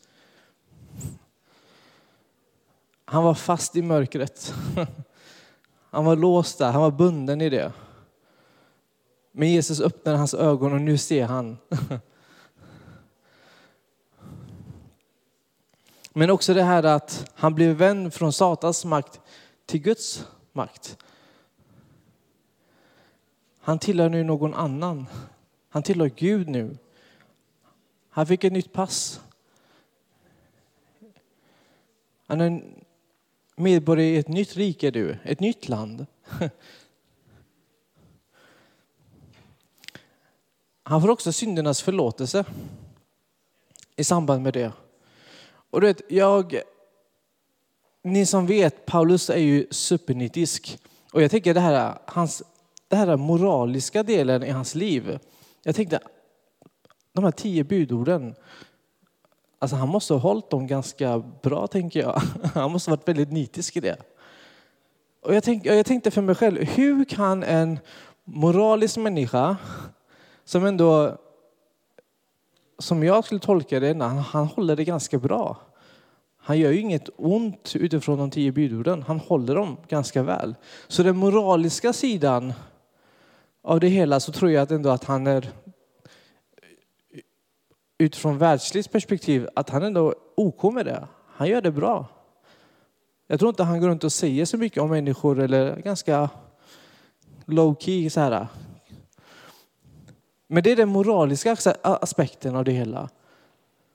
Han 3.04 3.24
var 3.24 3.34
fast 3.34 3.76
i 3.76 3.82
mörkret. 3.82 4.54
Han 5.92 6.04
var 6.04 6.16
låst 6.16 6.58
där, 6.58 6.72
han 6.72 6.82
var 6.82 6.90
bunden 6.90 7.40
i 7.40 7.50
det. 7.50 7.72
Men 9.32 9.50
Jesus 9.50 9.80
öppnade 9.80 10.18
hans 10.18 10.34
ögon 10.34 10.72
och 10.72 10.80
nu 10.80 10.98
ser 10.98 11.26
han. 11.26 11.58
Men 16.12 16.30
också 16.30 16.54
det 16.54 16.62
här 16.62 16.82
att 16.82 17.30
han 17.34 17.54
blev 17.54 17.76
vän 17.76 18.10
från 18.10 18.32
Satans 18.32 18.84
makt 18.84 19.20
till 19.66 19.80
Guds 19.80 20.26
makt. 20.52 20.98
Han 23.60 23.78
tillhör 23.78 24.08
nu 24.08 24.24
någon 24.24 24.54
annan. 24.54 25.06
Han 25.68 25.82
tillhör 25.82 26.08
Gud 26.16 26.48
nu. 26.48 26.78
Han 28.10 28.26
fick 28.26 28.44
ett 28.44 28.52
nytt 28.52 28.72
pass. 28.72 29.20
Han 32.26 32.40
är 32.40 32.62
medborgare 33.56 34.08
i 34.08 34.16
ett 34.16 34.28
nytt 34.28 34.56
rike, 34.56 34.90
du. 34.90 35.18
Ett 35.22 35.40
nytt 35.40 35.68
land. 35.68 36.06
Han 40.82 41.00
får 41.00 41.08
också 41.08 41.32
syndernas 41.32 41.82
förlåtelse 41.82 42.44
i 43.96 44.04
samband 44.04 44.42
med 44.42 44.52
det. 44.52 44.72
Och 45.70 45.80
du 45.80 45.86
vet, 45.86 46.02
jag, 46.08 46.60
ni 48.02 48.26
som 48.26 48.46
vet, 48.46 48.86
Paulus 48.86 49.30
är 49.30 49.36
ju 49.36 49.66
supernitisk. 49.70 50.78
Och 51.12 51.22
jag 51.22 51.30
tänker 51.30 51.54
det 51.54 51.60
här, 51.60 51.98
hans, 52.06 52.42
det 52.88 52.96
här 52.96 53.16
moraliska 53.16 54.02
delen 54.02 54.42
i 54.42 54.50
hans 54.50 54.74
liv. 54.74 55.18
Jag 55.62 55.74
tänkte, 55.74 56.00
de 57.12 57.24
här 57.24 57.30
tio 57.30 57.64
budorden, 57.64 58.34
alltså 59.58 59.76
han 59.76 59.88
måste 59.88 60.14
ha 60.14 60.20
hållit 60.20 60.50
dem 60.50 60.66
ganska 60.66 61.18
bra 61.42 61.66
tänker 61.66 62.00
jag. 62.00 62.22
Han 62.54 62.72
måste 62.72 62.90
ha 62.90 62.96
varit 62.96 63.08
väldigt 63.08 63.32
nitisk 63.32 63.76
i 63.76 63.80
det. 63.80 63.96
Och 65.22 65.34
jag, 65.34 65.44
tänk, 65.44 65.66
jag 65.66 65.86
tänkte 65.86 66.10
för 66.10 66.22
mig 66.22 66.34
själv, 66.34 66.64
hur 66.64 67.04
kan 67.04 67.42
en 67.42 67.78
moralisk 68.24 68.96
människa 68.96 69.56
som 70.44 70.64
ändå, 70.64 71.18
som 72.80 73.04
jag 73.04 73.24
skulle 73.24 73.40
tolka 73.40 73.80
det, 73.80 74.02
han, 74.02 74.18
han 74.18 74.46
håller 74.46 74.76
det 74.76 74.84
ganska 74.84 75.18
bra. 75.18 75.56
Han 76.42 76.58
gör 76.58 76.70
ju 76.70 76.80
inget 76.80 77.08
ont 77.16 77.76
utifrån 77.76 78.18
de 78.18 78.30
tio 78.30 78.52
budorden. 78.52 79.02
Han 79.02 79.20
håller 79.20 79.54
dem 79.54 79.76
ganska 79.88 80.22
väl. 80.22 80.54
Så 80.88 81.02
den 81.02 81.16
moraliska 81.16 81.92
sidan 81.92 82.52
av 83.62 83.80
det 83.80 83.88
hela 83.88 84.20
så 84.20 84.32
tror 84.32 84.50
jag 84.50 84.62
att 84.62 84.70
ändå 84.70 84.90
att 84.90 85.04
han 85.04 85.26
är 85.26 85.50
utifrån 87.98 88.38
världsligt 88.38 88.92
perspektiv 88.92 89.48
att 89.54 89.70
han 89.70 89.82
ändå 89.82 90.08
är 90.08 90.14
OK 90.36 90.74
med 90.74 90.86
det. 90.86 91.08
Han 91.26 91.48
gör 91.48 91.60
det 91.60 91.70
bra. 91.70 92.06
Jag 93.26 93.38
tror 93.38 93.48
inte 93.48 93.62
han 93.62 93.80
går 93.80 93.88
runt 93.88 94.04
och 94.04 94.12
säger 94.12 94.44
så 94.44 94.58
mycket 94.58 94.82
om 94.82 94.90
människor 94.90 95.40
eller 95.40 95.76
ganska 95.76 96.30
low 97.44 97.76
key 97.80 98.10
så 98.10 98.20
här. 98.20 98.46
Men 100.52 100.62
det 100.62 100.70
är 100.70 100.76
den 100.76 100.88
moraliska 100.88 101.56
aspekten 101.82 102.56
av 102.56 102.64
det 102.64 102.72
hela. 102.72 103.08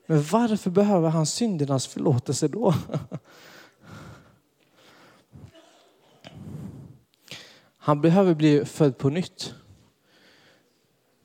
Men 0.05 0.23
varför 0.23 0.69
behöver 0.69 1.09
han 1.09 1.25
syndernas 1.25 1.87
förlåtelse 1.87 2.47
då? 2.47 2.73
Han 7.77 8.01
behöver 8.01 8.35
bli 8.35 8.65
född 8.65 8.97
på 8.97 9.09
nytt. 9.09 9.53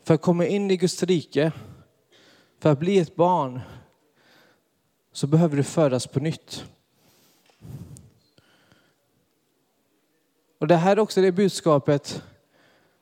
För 0.05 0.15
att 0.15 0.23
komma 0.23 0.47
in 0.47 0.71
i 0.71 0.77
Guds 0.77 1.03
rike, 1.03 1.53
för 2.59 2.73
att 2.73 2.79
bli 2.79 2.99
ett 2.99 3.17
barn, 3.17 3.61
så 5.13 5.27
behöver 5.27 5.57
du 5.57 5.63
födas 5.63 6.07
på 6.07 6.21
nytt. 6.21 6.65
Och 10.59 10.67
Det 10.67 10.77
här 10.77 10.93
är 10.93 11.01
också 11.01 11.21
det 11.21 11.33
budskapet 11.33 12.23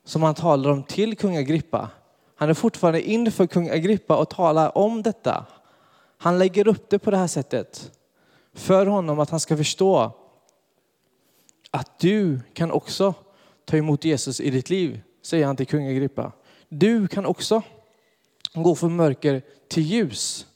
som 0.03 0.23
han 0.23 0.35
talar 0.35 0.69
om 0.69 0.83
till 0.83 1.17
kung 1.17 1.37
Agrippa. 1.37 1.89
Han 2.39 2.49
är 2.49 2.53
fortfarande 2.53 3.01
inför 3.01 3.47
kung 3.47 3.69
Agrippa 3.69 4.17
och 4.17 4.29
talar 4.29 4.77
om 4.77 5.03
detta. 5.03 5.45
Han 6.17 6.39
lägger 6.39 6.67
upp 6.67 6.89
det 6.89 6.99
på 6.99 7.11
det 7.11 7.17
här 7.17 7.27
sättet 7.27 7.91
för 8.53 8.85
honom 8.85 9.19
att 9.19 9.29
han 9.29 9.39
ska 9.39 9.57
förstå 9.57 10.11
att 11.71 11.99
du 11.99 12.39
kan 12.53 12.71
också 12.71 13.13
ta 13.65 13.77
emot 13.77 14.05
Jesus 14.05 14.39
i 14.39 14.49
ditt 14.49 14.69
liv, 14.69 15.01
säger 15.21 15.45
han 15.45 15.55
till 15.55 15.67
kung 15.67 15.87
Agrippa. 15.87 16.31
Du 16.69 17.07
kan 17.07 17.25
också 17.25 17.61
gå 18.53 18.75
från 18.75 18.95
mörker 18.95 19.41
till 19.67 19.83
ljus. 19.83 20.47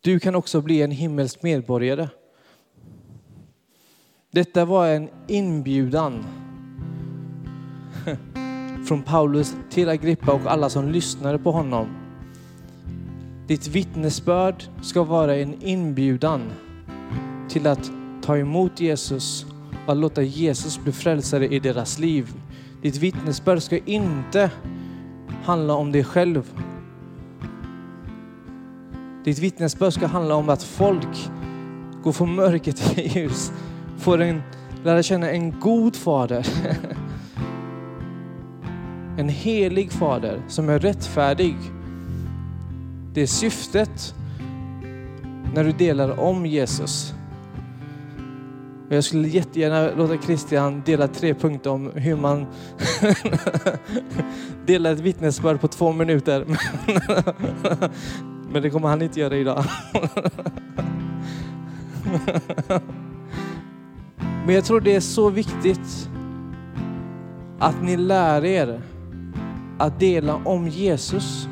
Du 0.00 0.20
kan 0.20 0.34
också 0.34 0.60
bli 0.60 0.82
en 0.82 0.90
himmelsk 0.90 1.42
medborgare. 1.42 2.08
Detta 4.30 4.64
var 4.64 4.88
en 4.88 5.10
inbjudan 5.26 6.24
från 8.90 9.02
Paulus 9.02 9.56
till 9.70 9.88
Agrippa 9.88 10.32
och 10.32 10.40
alla 10.46 10.70
som 10.70 10.88
lyssnade 10.88 11.38
på 11.38 11.52
honom. 11.52 11.86
Ditt 13.46 13.68
vittnesbörd 13.68 14.64
ska 14.82 15.02
vara 15.02 15.36
en 15.36 15.62
inbjudan 15.62 16.40
till 17.48 17.66
att 17.66 17.90
ta 18.22 18.36
emot 18.36 18.80
Jesus 18.80 19.46
och 19.86 19.92
att 19.92 19.98
låta 19.98 20.22
Jesus 20.22 20.78
bli 20.78 20.92
frälsare 20.92 21.48
i 21.48 21.58
deras 21.58 21.98
liv. 21.98 22.32
Ditt 22.82 22.96
vittnesbörd 22.96 23.62
ska 23.62 23.78
inte 23.78 24.50
handla 25.44 25.74
om 25.74 25.92
dig 25.92 26.04
själv. 26.04 26.52
Ditt 29.24 29.38
vittnesbörd 29.38 29.92
ska 29.92 30.06
handla 30.06 30.34
om 30.34 30.48
att 30.48 30.62
folk 30.62 31.30
går 32.02 32.12
från 32.12 32.34
mörker 32.34 32.72
till 32.72 33.16
ljus, 33.16 33.52
får 33.98 34.20
en, 34.20 34.42
lära 34.84 35.02
känna 35.02 35.30
en 35.30 35.60
god 35.60 35.96
fader 35.96 36.46
en 39.20 39.28
helig 39.28 39.92
fader 39.92 40.42
som 40.48 40.68
är 40.68 40.78
rättfärdig. 40.78 41.56
Det 43.12 43.22
är 43.22 43.26
syftet 43.26 44.14
när 45.54 45.64
du 45.64 45.72
delar 45.72 46.20
om 46.20 46.46
Jesus. 46.46 47.14
jag 48.88 49.04
skulle 49.04 49.28
jättegärna 49.28 49.90
låta 49.96 50.22
Christian 50.22 50.82
dela 50.86 51.08
tre 51.08 51.34
punkter 51.34 51.70
om 51.70 51.90
hur 51.94 52.16
man 52.16 52.46
delar 54.66 54.92
ett 54.92 55.00
vittnesbörd 55.00 55.60
på 55.60 55.68
två 55.68 55.92
minuter. 55.92 56.44
Men 58.52 58.62
det 58.62 58.70
kommer 58.70 58.88
han 58.88 59.02
inte 59.02 59.20
göra 59.20 59.36
idag. 59.36 59.64
Men 64.46 64.54
jag 64.54 64.64
tror 64.64 64.80
det 64.80 64.94
är 64.94 65.00
så 65.00 65.30
viktigt 65.30 66.08
att 67.58 67.82
ni 67.82 67.96
lär 67.96 68.44
er 68.44 68.80
att 69.80 70.00
dela 70.00 70.34
om 70.34 70.68
Jesus 70.68 71.48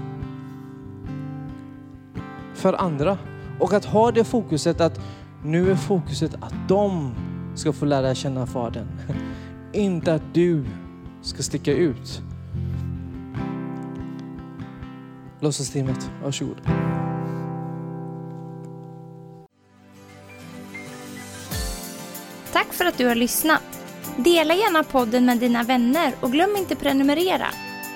för 2.54 2.72
andra. 2.72 3.18
Och 3.60 3.72
att 3.72 3.84
ha 3.84 4.12
det 4.12 4.24
fokuset 4.24 4.80
att 4.80 5.00
nu 5.44 5.70
är 5.70 5.74
fokuset 5.74 6.34
att 6.40 6.54
de 6.68 7.14
ska 7.54 7.72
få 7.72 7.84
lära 7.84 8.14
känna 8.14 8.46
Fadern. 8.46 8.86
Inte 9.72 10.14
att 10.14 10.34
du 10.34 10.64
ska 11.22 11.42
sticka 11.42 11.72
ut. 11.72 12.22
Låtsasteamet, 15.40 16.10
varsågod. 16.22 16.56
Tack 22.52 22.72
för 22.72 22.84
att 22.84 22.98
du 22.98 23.06
har 23.06 23.14
lyssnat. 23.14 23.62
Dela 24.16 24.54
gärna 24.54 24.84
podden 24.84 25.26
med 25.26 25.38
dina 25.38 25.62
vänner 25.62 26.12
och 26.20 26.32
glöm 26.32 26.56
inte 26.58 26.76
prenumerera. 26.76 27.46